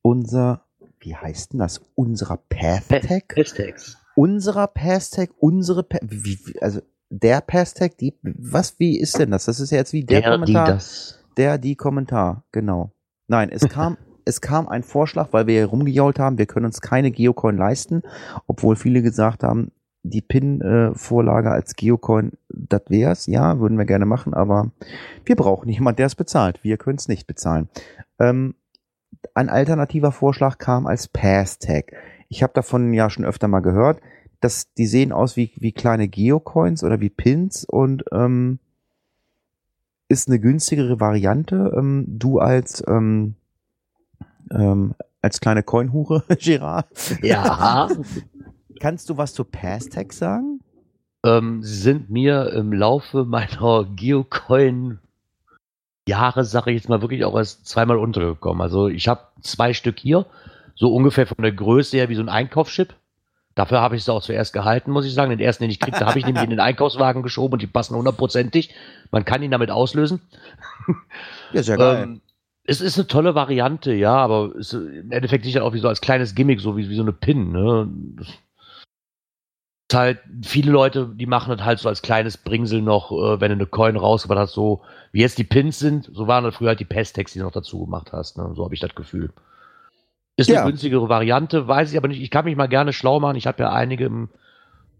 [0.00, 0.64] unser,
[1.00, 1.82] wie heißt denn das?
[1.94, 3.24] Unserer Pathtag?
[3.36, 3.98] Hashtags.
[4.16, 6.80] Unserer Passtag, unsere, Pa- wie, wie, also
[7.12, 9.44] der Passtag, die, was, wie ist denn das?
[9.44, 10.66] Das ist ja jetzt wie der, Der, die, Kommentar.
[10.66, 11.18] das.
[11.36, 12.90] der, die Kommentar, genau.
[13.28, 16.80] Nein, es kam, es kam ein Vorschlag, weil wir hier rumgejault haben, wir können uns
[16.80, 18.02] keine Geocoin leisten,
[18.46, 19.72] obwohl viele gesagt haben,
[20.04, 24.70] die PIN-Vorlage als Geocoin, das wär's, ja, würden wir gerne machen, aber
[25.26, 26.64] wir brauchen jemand, der es bezahlt.
[26.64, 27.68] Wir können es nicht bezahlen.
[28.18, 28.54] Ähm,
[29.34, 31.92] ein alternativer Vorschlag kam als Pass-Tag.
[32.30, 34.00] Ich habe davon ja schon öfter mal gehört,
[34.42, 38.58] dass die sehen aus wie, wie kleine Geocoins oder wie Pins und ähm,
[40.08, 41.72] ist eine günstigere Variante.
[41.74, 43.36] Ähm, du als ähm,
[44.50, 46.86] ähm, als kleine Coinhure, Gerard.
[47.22, 47.88] Ja.
[48.80, 50.60] Kannst du was zu Passtag sagen?
[51.24, 54.98] ähm, sie sind mir im Laufe meiner Geocoin
[56.08, 58.60] Jahre, sage ich jetzt mal, wirklich auch erst zweimal untergekommen.
[58.60, 60.26] Also ich habe zwei Stück hier,
[60.74, 62.94] so ungefähr von der Größe her wie so ein Einkaufschip.
[63.54, 65.30] Dafür habe ich es auch zuerst gehalten, muss ich sagen.
[65.30, 67.96] Den ersten, den ich kriegte, habe ich nämlich in den Einkaufswagen geschoben und die passen
[67.96, 68.74] hundertprozentig.
[69.10, 70.22] Man kann ihn damit auslösen.
[71.52, 72.02] Ja, sehr geil.
[72.02, 72.20] Ähm,
[72.64, 75.88] es ist eine tolle Variante, ja, aber es ist im Endeffekt sicher auch wie so
[75.88, 77.52] als kleines Gimmick, so wie, wie so eine Pin.
[77.52, 77.88] Ne?
[78.16, 83.40] Das ist halt, viele Leute, die machen das halt so als kleines Bringsel noch, äh,
[83.40, 86.54] wenn du eine Coin rausgebracht hast, so wie jetzt die Pins sind, so waren das
[86.54, 88.38] früher halt die Pestex, die du noch dazu gemacht hast.
[88.38, 88.52] Ne?
[88.54, 89.32] So habe ich das Gefühl.
[90.36, 90.62] Ist Ja.
[90.62, 92.22] eine günstigere Variante, weiß ich aber nicht.
[92.22, 93.36] Ich kann mich mal gerne schlau machen.
[93.36, 94.28] Ich habe ja einige im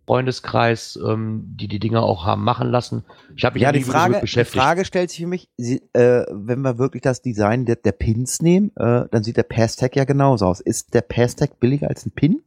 [0.07, 3.05] Freundeskreis, ähm, die die Dinger auch haben machen lassen.
[3.37, 4.61] Ich habe mich ja, die Frage, die beschäftigt.
[4.63, 8.43] Frage stellt sich für mich, sie, äh, wenn wir wirklich das Design der, der Pins
[8.43, 10.61] nehmen, äh, dann sieht der Passtag ja genauso aus.
[10.61, 12.43] Ist der Passtag billiger als ein Pin?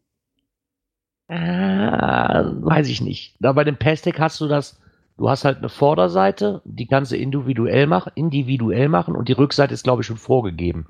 [1.27, 3.35] Ah, weiß ich nicht.
[3.39, 4.79] Da bei dem Passtag hast du das,
[5.17, 9.73] du hast halt eine Vorderseite, die kannst du individuell machen, individuell machen und die Rückseite
[9.73, 10.87] ist, glaube ich, schon vorgegeben.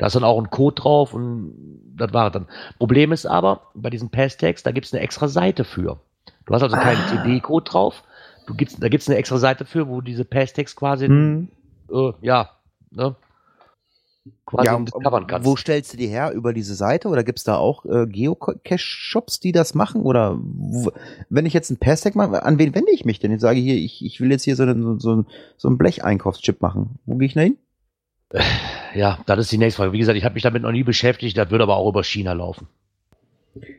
[0.00, 1.52] Da ist dann auch ein Code drauf und
[1.94, 2.46] das war es dann.
[2.78, 6.00] Problem ist aber, bei diesen Passtags, da gibt es eine extra Seite für.
[6.46, 7.22] Du hast also keinen Ah.
[7.22, 8.02] TB-Code drauf.
[8.46, 11.48] Du gibt's, da gibt es eine extra Seite für, wo diese Passtags quasi, Hm.
[11.92, 12.48] äh, ja,
[12.90, 13.14] ne,
[14.46, 15.46] quasi Ja, discovern kannst.
[15.46, 16.32] wo stellst du die her?
[16.32, 17.08] Über diese Seite?
[17.08, 20.00] Oder gibt's da auch äh, Geocache-Shops, die das machen?
[20.02, 20.38] Oder
[21.28, 23.32] wenn ich jetzt einen Passtag mache, an wen wende ich mich denn?
[23.32, 25.24] Ich sage hier, ich, ich will jetzt hier so, einen, so, so,
[25.58, 26.98] so einen Blecheinkaufschip machen.
[27.04, 27.58] Wo gehe ich denn hin?
[28.94, 29.92] Ja, das ist die nächste Frage.
[29.92, 32.32] Wie gesagt, ich habe mich damit noch nie beschäftigt, das würde aber auch über China
[32.32, 32.68] laufen.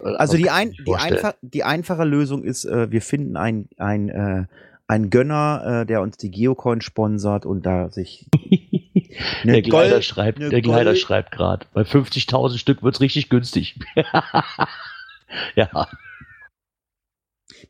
[0.04, 4.46] Also die, ein, die, einfach, die einfache Lösung ist, äh, wir finden ein, ein, äh,
[4.88, 8.28] ein Gönner, äh, der uns die Geocoin sponsert und da sich
[9.44, 11.66] eine der Kleider Gold- schreibt, eine der Gold- schreibt gerade.
[11.74, 13.80] Bei 50.000 Stück wird's richtig günstig.
[15.56, 15.88] ja,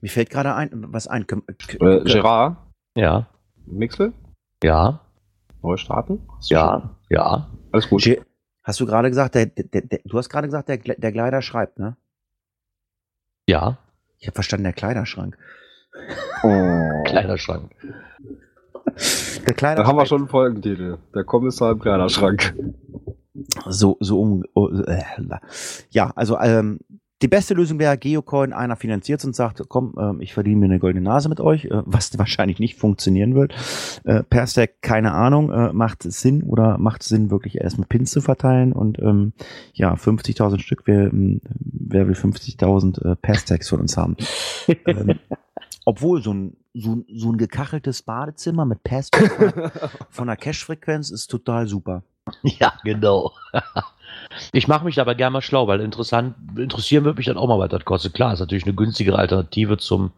[0.02, 1.26] Mir fällt gerade ein, was ein.
[1.26, 2.58] Kö- Äh, Kö- Gerard,
[2.96, 3.28] ja,
[3.68, 4.14] Mixel,
[4.64, 5.02] ja,
[5.64, 6.18] neu starten?
[6.28, 6.58] Du schon?
[6.58, 7.50] ja, ja.
[7.72, 8.04] Alles gut.
[8.04, 8.22] Ge-
[8.64, 11.80] Hast du gerade gesagt, der, der, der, du hast gerade gesagt, der, der Kleider schreibt,
[11.80, 11.98] ne?
[13.48, 13.80] Ja,
[14.20, 15.36] Ich habe verstanden, der Kleiderschrank.
[16.44, 17.04] Oh.
[17.06, 17.72] Kleiderschrank.
[18.86, 19.78] Der Kleiderschrank.
[19.78, 20.98] Da haben wir schon einen Folgentitel.
[21.16, 22.54] Der Kommissar im Kleiderschrank.
[23.68, 24.44] So, so um.
[24.54, 25.02] oh, Äh,
[25.90, 26.80] ja, also ähm,
[27.22, 30.80] die beste Lösung wäre Geocoin, einer finanziert und sagt, komm, ähm, ich verdiene mir eine
[30.80, 33.54] goldene Nase mit euch, äh, was wahrscheinlich nicht funktionieren wird.
[34.04, 37.88] Äh, per Stack, keine Ahnung, äh, macht es Sinn oder macht es Sinn, wirklich erstmal
[37.88, 39.34] Pins zu verteilen und ähm,
[39.74, 44.18] ja, 50.000 Stück, wer, ähm, wer will 50.000 äh, per Stacks von uns haben?
[44.86, 45.20] ähm,
[45.86, 49.10] obwohl so ein, so, ein- so ein gekacheltes Badezimmer mit Pass
[50.10, 52.04] von der Cache-Frequenz ist total super.
[52.44, 53.32] Ja, genau.
[54.52, 57.60] Ich mache mich aber gerne mal schlau, weil interessant, interessieren würde mich dann auch mal,
[57.60, 58.14] was das kostet.
[58.14, 60.12] Klar, ist natürlich eine günstigere Alternative zum,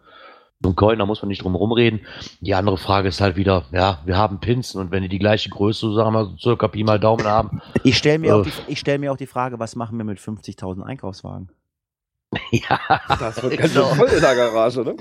[0.62, 2.02] zum Coin, da muss man nicht drum rumreden.
[2.42, 5.50] Die andere Frage ist halt wieder, ja, wir haben Pinsen und wenn die die gleiche
[5.50, 8.50] Größe, so sagen wir, so circa Pi mal Daumen haben, Ich stelle mir, auch Äh.
[8.50, 11.50] die, ich stell mir auch die Frage, was machen wir mit 50.000 Einkaufswagen?
[12.52, 12.80] ja,
[13.20, 14.96] Das wird ganz schön voll in der Garage, ne?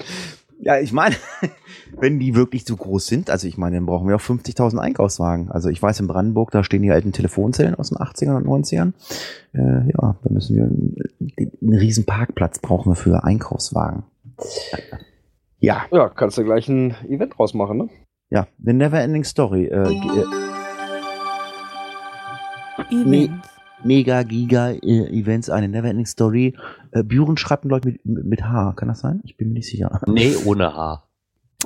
[0.60, 1.16] Ja, ich meine,
[1.98, 5.50] wenn die wirklich so groß sind, also ich meine, dann brauchen wir auch 50.000 Einkaufswagen.
[5.50, 8.92] Also ich weiß, in Brandenburg, da stehen die alten Telefonzellen aus den 80ern und 90ern.
[9.54, 10.96] Äh, ja, da müssen wir einen,
[11.60, 14.04] einen riesen Parkplatz brauchen wir für Einkaufswagen.
[15.58, 17.88] Ja, Ja, kannst du gleich ein Event draus machen, ne?
[18.30, 19.66] ja, The Neverending Story.
[19.66, 20.24] Äh, äh,
[22.90, 23.51] Events.
[23.84, 26.56] Mega Giga äh, Events, eine Neverending Story.
[26.92, 29.20] Äh, Büren schreibt Leute mit, mit, mit H, kann das sein?
[29.24, 30.00] Ich bin mir nicht sicher.
[30.06, 31.08] Nee, ohne Haar.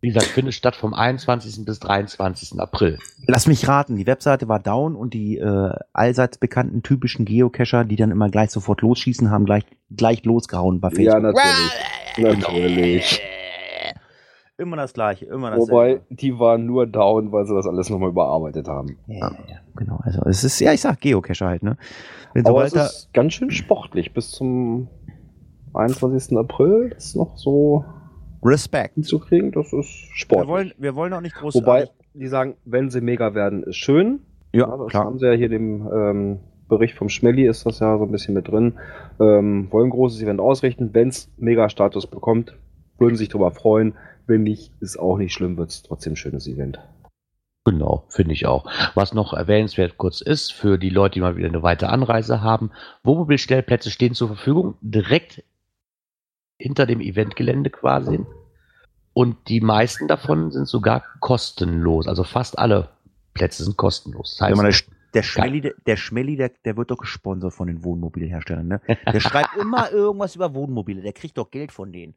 [0.00, 1.64] Wie gesagt, findet statt vom 21.
[1.64, 2.60] bis 23.
[2.60, 2.98] April.
[3.26, 7.96] Lass mich raten, die Webseite war down und die äh, allseits bekannten typischen Geocacher, die
[7.96, 11.06] dann immer gleich sofort losschießen, haben gleich, gleich losgehauen bei Facebook.
[11.06, 11.72] Ja, natürlich.
[12.18, 13.22] Natürlich.
[14.56, 18.10] Immer das gleiche, immer das Wobei, die waren nur down, weil sie das alles nochmal
[18.10, 18.96] überarbeitet haben.
[19.08, 19.98] Ja, ja, genau.
[20.04, 21.76] Also es ist, ja, ich sag Geocacher halt, ne?
[22.34, 24.14] Wenn Aber es ist ganz schön sportlich.
[24.14, 24.86] Bis zum
[25.74, 26.38] 21.
[26.38, 27.84] April ist noch so
[28.44, 28.94] Respekt.
[28.94, 29.50] hinzukriegen.
[29.50, 30.48] Das ist Wir sportlich.
[30.48, 31.56] wollen, wir wollen auch nicht groß.
[31.56, 34.20] Wobei, die sagen, wenn sie mega werden, ist schön.
[34.52, 35.06] ja, das klar.
[35.06, 38.34] haben sie ja hier dem ähm, Bericht vom Schmelly ist das ja so ein bisschen
[38.34, 38.74] mit drin.
[39.18, 40.90] Ähm, wollen ein großes Event ausrichten.
[40.92, 42.56] Wenn es Mega-Status bekommt,
[42.98, 43.94] würden sich darüber freuen.
[44.26, 46.78] Wenn nicht, ist auch nicht schlimm, wird es trotzdem ein schönes Event.
[47.64, 48.66] Genau, finde ich auch.
[48.94, 52.70] Was noch erwähnenswert kurz ist, für die Leute, die mal wieder eine weitere Anreise haben,
[53.04, 55.42] Wohnmobilstellplätze stehen zur Verfügung, direkt
[56.58, 58.20] hinter dem Eventgelände quasi.
[59.14, 62.06] Und die meisten davon sind sogar kostenlos.
[62.06, 62.90] Also fast alle
[63.32, 64.36] Plätze sind kostenlos.
[64.38, 67.84] Das heißt, der, der Schmelli, der, der Schmelli, der, der wird doch gesponsert von den
[67.84, 68.80] Wohnmobilherstellern, ne?
[69.10, 72.14] Der schreibt immer irgendwas über Wohnmobile, der kriegt doch Geld von denen.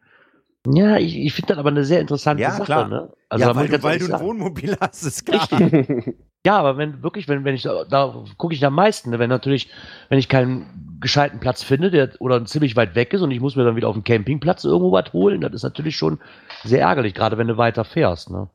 [0.73, 2.63] Ja, ich, ich finde das aber eine sehr interessante Ja, Sache.
[2.63, 2.87] klar.
[2.87, 3.13] Ne?
[3.29, 4.25] Also da muss ich ganz ehrlich sagen.
[4.25, 5.47] Wohnmobil hast, ist klar.
[6.45, 9.19] Ja, aber wenn wirklich, wenn, wenn ich da, da gucke ich am meisten, ne?
[9.19, 9.69] wenn natürlich,
[10.07, 13.57] wenn ich keinen gescheiten Platz finde, der oder ziemlich weit weg ist und ich muss
[13.57, 16.19] mir dann wieder auf dem Campingplatz irgendwo was holen, das ist natürlich schon
[16.63, 18.29] sehr ärgerlich, gerade wenn du weiter fährst.
[18.29, 18.49] Ne?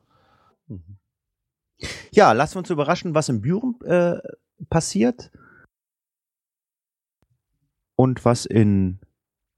[2.11, 4.17] Ja, lassen wir uns überraschen, was in Büren äh,
[4.69, 5.29] passiert.
[7.95, 8.99] Und was in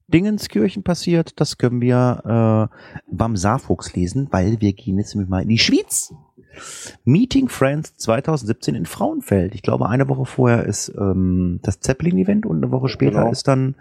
[0.08, 2.76] Dingenskirchen passiert, das können wir äh,
[3.10, 6.14] beim Saarfuchs lesen, weil wir gehen jetzt nämlich mal in die Schweiz.
[7.04, 9.54] Meeting Friends 2017 in Frauenfeld.
[9.54, 13.30] Ich glaube, eine Woche vorher ist ähm, das Zeppelin-Event und eine Woche später Genau.
[13.30, 13.74] ist dann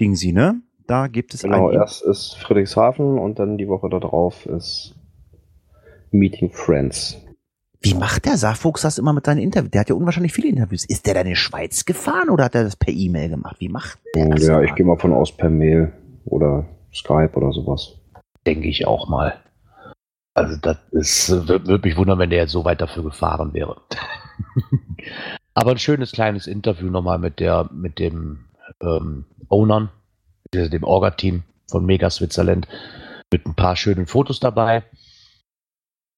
[0.00, 0.60] Dingsy, ne?
[0.86, 4.94] Da gibt es genau, ein erst ist Friedrichshafen und dann die Woche darauf ist
[6.10, 7.20] Meeting Friends.
[7.84, 9.70] Wie macht der Saarfuchs das immer mit seinen Interviews?
[9.72, 10.86] Der hat ja unwahrscheinlich viele Interviews.
[10.86, 13.56] Ist der da in die Schweiz gefahren oder hat er das per E-Mail gemacht?
[13.58, 14.46] Wie macht der das?
[14.46, 15.92] Ja, ich gehe mal von aus per Mail
[16.24, 16.64] oder
[16.94, 17.98] Skype oder sowas.
[18.46, 19.34] Denke ich auch mal.
[20.32, 23.76] Also das ist, würde würd mich wundern, wenn der jetzt so weit dafür gefahren wäre.
[25.54, 28.46] Aber ein schönes kleines Interview nochmal mit der, mit dem
[28.80, 29.90] ähm, Ownern,
[30.54, 32.66] dem Orga-Team von Mega Switzerland,
[33.30, 34.84] mit ein paar schönen Fotos dabei.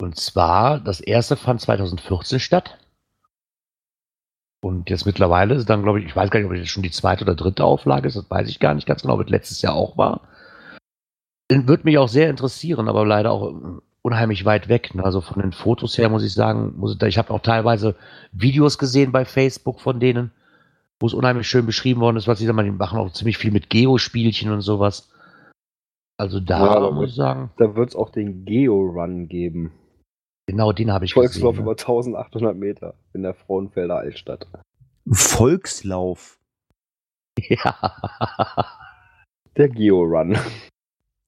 [0.01, 2.79] Und zwar, das erste fand 2014 statt.
[4.63, 6.91] Und jetzt mittlerweile ist dann, glaube ich, ich weiß gar nicht, ob das schon die
[6.91, 9.63] zweite oder dritte Auflage ist, das weiß ich gar nicht ganz genau, ob es letztes
[9.63, 10.23] Jahr auch war.
[11.51, 14.95] Würde mich auch sehr interessieren, aber leider auch ähm, unheimlich weit weg.
[14.95, 15.05] Ne?
[15.05, 17.95] Also von den Fotos her muss ich sagen, muss ich, ich habe auch teilweise
[18.33, 20.33] Videos gesehen bei Facebook von denen,
[20.99, 22.67] wo es unheimlich schön beschrieben worden ist, was sie da machen.
[22.67, 25.11] Die machen auch ziemlich viel mit Geo-Spielchen und sowas.
[26.19, 29.73] Also da Ja, muss ich sagen, Da wird es auch den Geo-Run geben.
[30.47, 31.65] Genau den habe ich Volkslauf gesehen.
[31.65, 31.79] über Ne?
[31.79, 34.47] 1800 Meter in der Frauenfelder Altstadt.
[35.11, 36.39] Volkslauf.
[37.49, 37.77] Ja.
[39.59, 40.39] Der Geo-Run.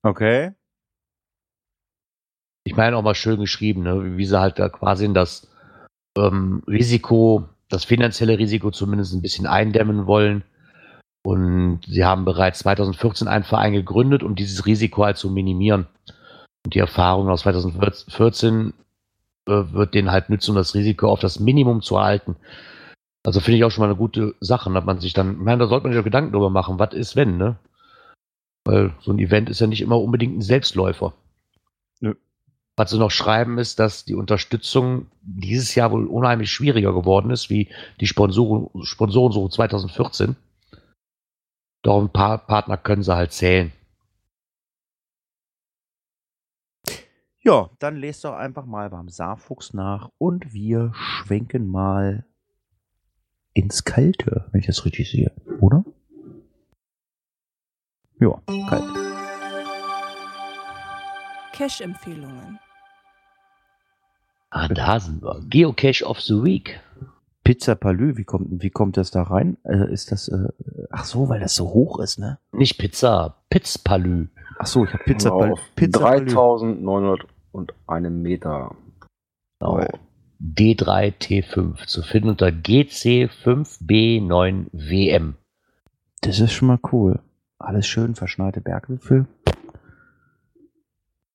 [0.02, 0.52] Okay.
[2.64, 4.16] ich meine auch mal schön geschrieben, ne?
[4.16, 5.48] wie, sie halt da quasi in das
[6.16, 10.44] ähm, Risiko, das finanzielle Risiko zumindest ein bisschen eindämmen wollen.
[11.26, 15.86] Und sie haben bereits 2014 einen Verein gegründet, um dieses Risiko halt zu minimieren.
[16.64, 18.72] Und die Erfahrung aus 2014 äh,
[19.48, 22.36] wird denen halt nützen, um das Risiko auf das Minimum zu erhalten.
[23.24, 25.58] Also finde ich auch schon mal eine gute Sache, dass man sich dann, ich meine,
[25.58, 27.58] da sollte man sich auch Gedanken drüber machen, was ist wenn, ne?
[28.64, 31.14] Weil so ein Event ist ja nicht immer unbedingt ein Selbstläufer.
[32.00, 32.14] Nö.
[32.76, 37.50] Was sie noch schreiben, ist, dass die Unterstützung dieses Jahr wohl unheimlich schwieriger geworden ist,
[37.50, 37.68] wie
[38.00, 40.36] die Sponsoren, Sponsorensuche 2014.
[41.82, 43.72] Doch ein paar Partner können sie halt zählen.
[47.48, 52.26] Ja, dann lest doch einfach mal beim Saarfuchs nach und wir schwenken mal
[53.54, 55.82] ins Kalte, wenn ich das richtig sehe, oder?
[58.20, 58.38] Ja,
[58.68, 58.84] kalt.
[61.54, 62.58] Cash-Empfehlungen.
[64.50, 65.40] Ah, da sind wir.
[65.48, 66.78] Geocache of the Week.
[67.44, 69.56] Pizza Palü, wie kommt, wie kommt das da rein?
[69.64, 70.48] Äh, ist das, äh,
[70.90, 72.38] ach so, weil das so hoch ist, ne?
[72.52, 74.28] Nicht Pizza, Pizza Palü.
[74.58, 75.58] Ach so, ich habe genau.
[75.74, 76.26] Pizza Palü.
[76.26, 78.74] 3900 und einem Meter.
[79.58, 79.84] Genau.
[80.40, 85.34] D3T5 zu finden unter GC5B9WM.
[86.20, 87.20] Das ist schon mal cool.
[87.58, 89.26] Alles schön verschneite Bergwipfel.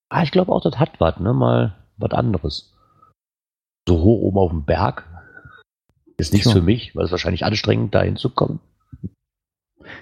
[0.10, 1.34] Ah, ich glaube auch, das hat was, ne?
[1.34, 2.74] Mal was anderes.
[3.88, 5.10] So hoch oben auf dem Berg.
[6.18, 6.54] Ist nichts so.
[6.54, 8.60] für mich, weil es wahrscheinlich anstrengend, da hinzukommen.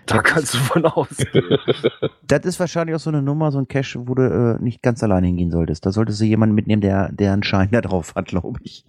[0.06, 1.58] Da kannst du von ausgehen.
[2.28, 4.22] Das ist wahrscheinlich auch so eine Nummer, so ein Cache, wo du
[4.58, 5.86] äh, nicht ganz alleine hingehen solltest.
[5.86, 8.86] Da solltest du jemanden mitnehmen, der, der einen Schein da drauf hat, glaube ich.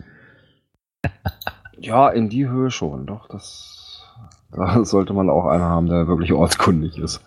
[1.79, 3.07] ja, in die Höhe schon.
[3.07, 4.07] Doch, das
[4.53, 7.21] da sollte man auch einen haben, der wirklich ortskundig ist.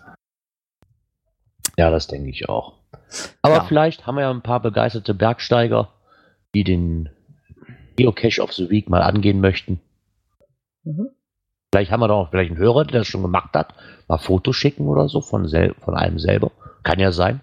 [1.76, 2.74] Ja, das denke ich auch.
[3.42, 3.64] Aber Ja.
[3.64, 5.90] vielleicht haben wir ja ein paar begeisterte Bergsteiger,
[6.54, 7.10] die den
[7.96, 9.80] Geocache of the Week mal angehen möchten.
[11.72, 13.74] Vielleicht haben wir doch vielleicht einen Hörer, der das schon gemacht hat.
[14.08, 16.52] Mal Fotos schicken oder so von, sel von einem selber.
[16.82, 17.40] Kann ja sein.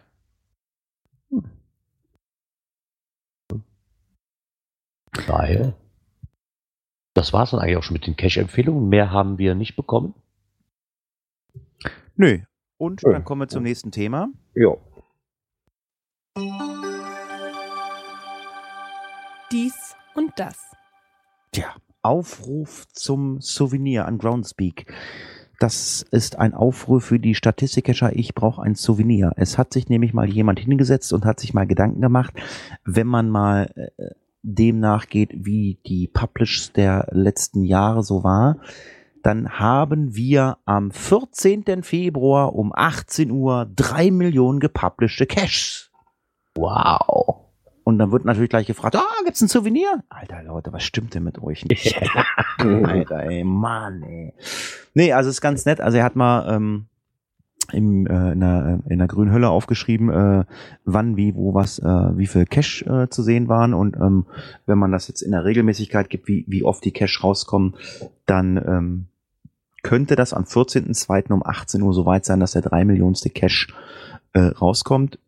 [5.28, 5.74] Daher.
[7.14, 8.90] Das war es dann eigentlich auch schon mit den Cache-Empfehlungen.
[8.90, 10.16] Mehr haben wir nicht bekommen.
[12.16, 12.40] Nö.
[12.78, 13.12] Und Nö.
[13.12, 14.30] dann kommen wir zum nächsten Thema.
[14.56, 14.76] Ja.
[19.52, 20.58] Dies und das.
[21.52, 24.94] Tja, Aufruf zum Souvenir an Groundspeak.
[25.60, 28.16] Das ist ein Aufruf für die Statistikcacher.
[28.16, 29.32] Ich brauche ein Souvenir.
[29.38, 32.34] Es hat sich nämlich mal jemand hingesetzt und hat sich mal Gedanken gemacht,
[32.84, 34.10] wenn man mal äh,
[34.42, 38.58] dem nachgeht, wie die Publish der letzten Jahre so war,
[39.24, 41.82] dann haben wir am 14.
[41.82, 45.92] Februar um 18 Uhr drei Millionen gepublished Caches.
[46.56, 47.43] Wow.
[47.84, 50.04] Und dann wird natürlich gleich gefragt, ah, gibt's ein Souvenir?
[50.10, 52.00] Alter Leute, was stimmt denn mit euch nicht?
[52.58, 54.34] Alter, ey, Mann, ey.
[54.94, 55.82] Nee, also ist ganz nett.
[55.82, 56.86] Also er hat mal ähm,
[57.72, 60.46] im, äh, in, der, in der grünen Hölle aufgeschrieben, äh,
[60.86, 63.74] wann, wie, wo, was, äh, wie viel Cash äh, zu sehen waren.
[63.74, 64.26] Und ähm,
[64.66, 67.76] wenn man das jetzt in der Regelmäßigkeit gibt, wie, wie oft die Cash rauskommen,
[68.26, 69.08] dann ähm,
[69.82, 71.32] könnte das am 14.02.
[71.32, 73.74] um 18 Uhr soweit sein, dass der drei Millionste Cash
[74.34, 75.20] äh, rauskommt.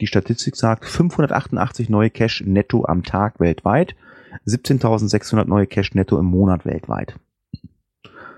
[0.00, 3.94] Die Statistik sagt 588 neue Cash netto am Tag weltweit,
[4.46, 7.18] 17.600 neue Cash netto im Monat weltweit.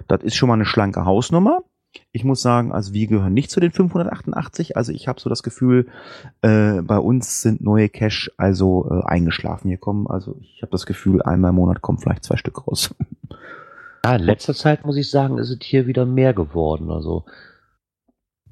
[0.06, 1.64] Das ist schon mal eine schlanke Hausnummer.
[2.12, 4.76] Ich muss sagen, also wir gehören nicht zu den 588.
[4.76, 5.86] Also ich habe so das Gefühl,
[6.42, 9.68] äh, bei uns sind neue Cash also äh, eingeschlafen.
[9.68, 12.94] Hier kommen, also ich habe das Gefühl, einmal im Monat kommen vielleicht zwei Stück raus.
[14.04, 16.90] Ja, in letzter Zeit muss ich sagen, ist es hier wieder mehr geworden.
[16.90, 17.24] Also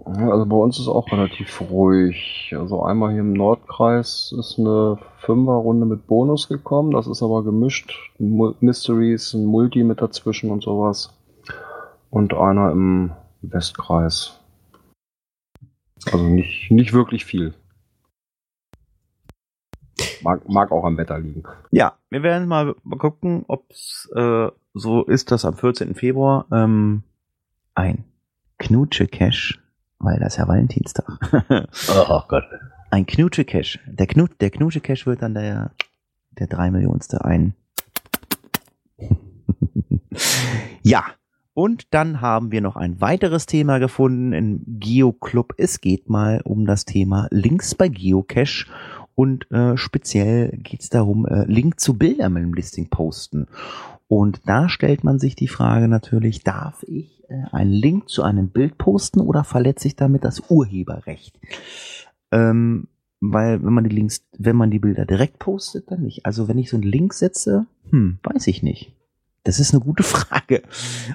[0.04, 2.54] Also bei uns ist auch relativ ruhig.
[2.56, 6.92] Also einmal hier im Nordkreis ist eine Fünferrunde mit Bonus gekommen.
[6.92, 7.92] Das ist aber gemischt.
[8.18, 11.12] Mysteries, ein Multi mit dazwischen und sowas.
[12.10, 14.38] Und einer im Westkreis.
[16.12, 17.54] Also nicht, nicht wirklich viel.
[20.22, 21.42] Mag, mag auch am Wetter liegen.
[21.70, 25.94] Ja, wir werden mal gucken, ob es äh, so ist, dass am 14.
[25.94, 27.02] Februar ähm,
[27.74, 28.04] ein
[28.58, 29.62] Knutsche-Cash,
[29.98, 31.06] weil das ist ja Valentinstag,
[32.08, 32.44] oh Gott.
[32.90, 33.80] ein Knutsche-Cash.
[33.86, 35.72] Der, Knut, der Knutsche-Cash wird dann der,
[36.32, 37.54] der drei Millionste ein.
[40.82, 41.04] ja,
[41.54, 45.54] und dann haben wir noch ein weiteres Thema gefunden im Geoclub.
[45.56, 48.66] Es geht mal um das Thema Links bei Geocache
[49.14, 53.46] und äh, speziell geht es darum, äh, Link zu Bildern mit dem Listing posten.
[54.08, 58.50] Und da stellt man sich die Frage natürlich, darf ich äh, einen Link zu einem
[58.50, 61.38] Bild posten oder verletze ich damit das Urheberrecht?
[62.30, 62.88] Ähm,
[63.20, 66.26] weil wenn man die Links, wenn man die Bilder direkt postet, dann nicht.
[66.26, 68.92] Also wenn ich so einen Link setze, hm, weiß ich nicht.
[69.42, 70.62] Das ist eine gute Frage.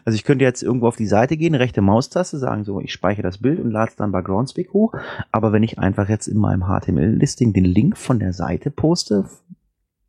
[0.04, 3.24] Also ich könnte jetzt irgendwo auf die Seite gehen, rechte Maustaste, sagen so, ich speichere
[3.24, 4.94] das Bild und lade es dann bei Groundspeak hoch.
[5.32, 9.26] Aber wenn ich einfach jetzt in meinem HTML-Listing den Link von der Seite poste,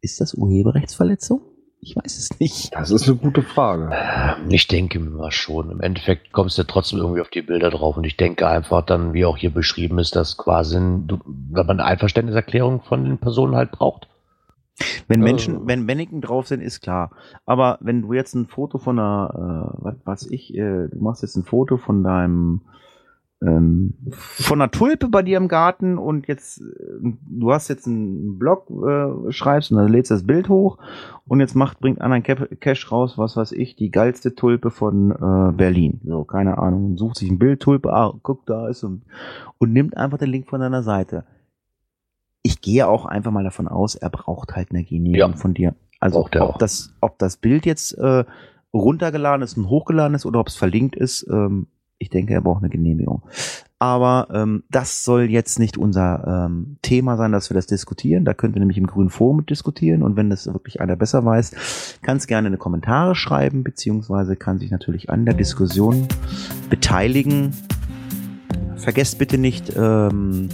[0.00, 1.42] ist das Urheberrechtsverletzung?
[1.84, 2.72] Ich weiß es nicht.
[2.76, 3.90] Das ist eine gute Frage.
[4.48, 5.68] Ich denke mal schon.
[5.68, 9.14] Im Endeffekt kommst du trotzdem irgendwie auf die Bilder drauf und ich denke einfach dann,
[9.14, 13.72] wie auch hier beschrieben ist, dass quasi, wenn man eine Einverständniserklärung von den Personen halt
[13.72, 14.06] braucht.
[15.08, 15.24] Wenn Ja.
[15.24, 17.10] Menschen, wenn Mannequin drauf sind, ist klar.
[17.46, 21.22] Aber wenn du jetzt ein Foto von einer, äh, was weiß ich, äh, du machst
[21.22, 22.62] jetzt ein Foto von deinem,
[23.44, 26.64] ähm, von einer Tulpe bei dir im Garten und jetzt, äh,
[27.02, 30.78] du hast jetzt einen Blog, äh, schreibst und dann lädst das Bild hoch
[31.26, 35.10] und jetzt macht, bringt einer ein Cache raus, was weiß ich, die geilste Tulpe von
[35.10, 36.00] äh, Berlin.
[36.04, 39.02] So, keine Ahnung, sucht sich ein Bild, Tulpe, ah, guck, da ist und,
[39.58, 41.24] und nimmt einfach den Link von deiner Seite.
[42.42, 45.36] Ich gehe auch einfach mal davon aus, er braucht halt eine Genehmigung Ja.
[45.36, 45.74] von dir.
[46.00, 46.58] Also ob auch.
[46.58, 48.24] das, ob das Bild jetzt äh,
[48.74, 51.66] runtergeladen ist und hochgeladen ist oder ob es verlinkt ist, ähm,
[52.02, 53.22] Ich denke, er braucht eine Genehmigung.
[53.78, 58.24] Aber ähm, das soll jetzt nicht unser ähm, Thema sein, dass wir das diskutieren.
[58.24, 60.02] Da könnt ihr nämlich im grünen Forum diskutieren.
[60.02, 64.36] Und wenn das wirklich einer besser weiß, kann es gerne in die Kommentare schreiben, beziehungsweise
[64.36, 66.06] kann sich natürlich an der Diskussion
[66.70, 67.54] beteiligen.
[68.76, 70.48] Vergesst bitte nicht ähm,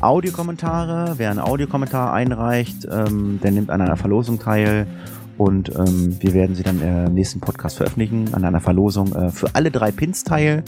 [0.00, 1.14] Audiokommentare.
[1.16, 4.86] Wer einen Audiokommentar einreicht, ähm, der nimmt an einer Verlosung teil.
[5.38, 9.54] Und ähm, wir werden sie dann im nächsten Podcast veröffentlichen, an einer Verlosung äh, für
[9.54, 10.64] alle drei Pins teil.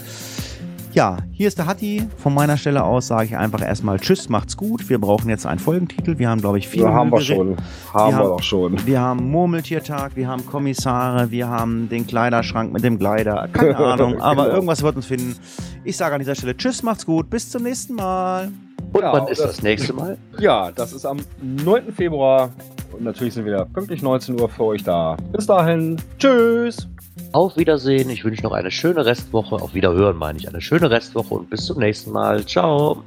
[0.92, 2.02] Ja, hier ist der Hatti.
[2.16, 4.88] Von meiner Stelle aus sage ich einfach erstmal Tschüss, macht's gut.
[4.88, 6.18] Wir brauchen jetzt einen Folgentitel.
[6.18, 6.86] Wir haben, glaube ich, viele.
[6.86, 7.56] Ja, haben wir schon.
[7.92, 8.86] Haben wir, haben- doch schon.
[8.86, 13.48] Wir haben Murmeltiertag, wir haben Kommissare, wir haben den Kleiderschrank mit dem Kleider.
[13.52, 14.54] Keine Ahnung, aber Genau.
[14.56, 15.36] irgendwas wird uns finden.
[15.84, 18.50] Ich sage an dieser Stelle Tschüss, macht's gut, bis zum nächsten Mal.
[18.92, 20.18] Und Ja, wann ist das- das nächste Mal?
[20.40, 21.92] Ja, das ist am 9.
[21.92, 22.50] Februar.
[22.92, 25.16] Und natürlich sind wir pünktlich 19 Uhr für euch da.
[25.32, 25.96] Bis dahin.
[26.18, 26.88] Tschüss.
[27.32, 28.10] Auf Wiedersehen.
[28.10, 29.56] Ich wünsche noch eine schöne Restwoche.
[29.56, 30.48] Auf Wiederhören meine ich.
[30.48, 32.44] Eine schöne Restwoche und bis zum nächsten Mal.
[32.44, 33.02] Ciao.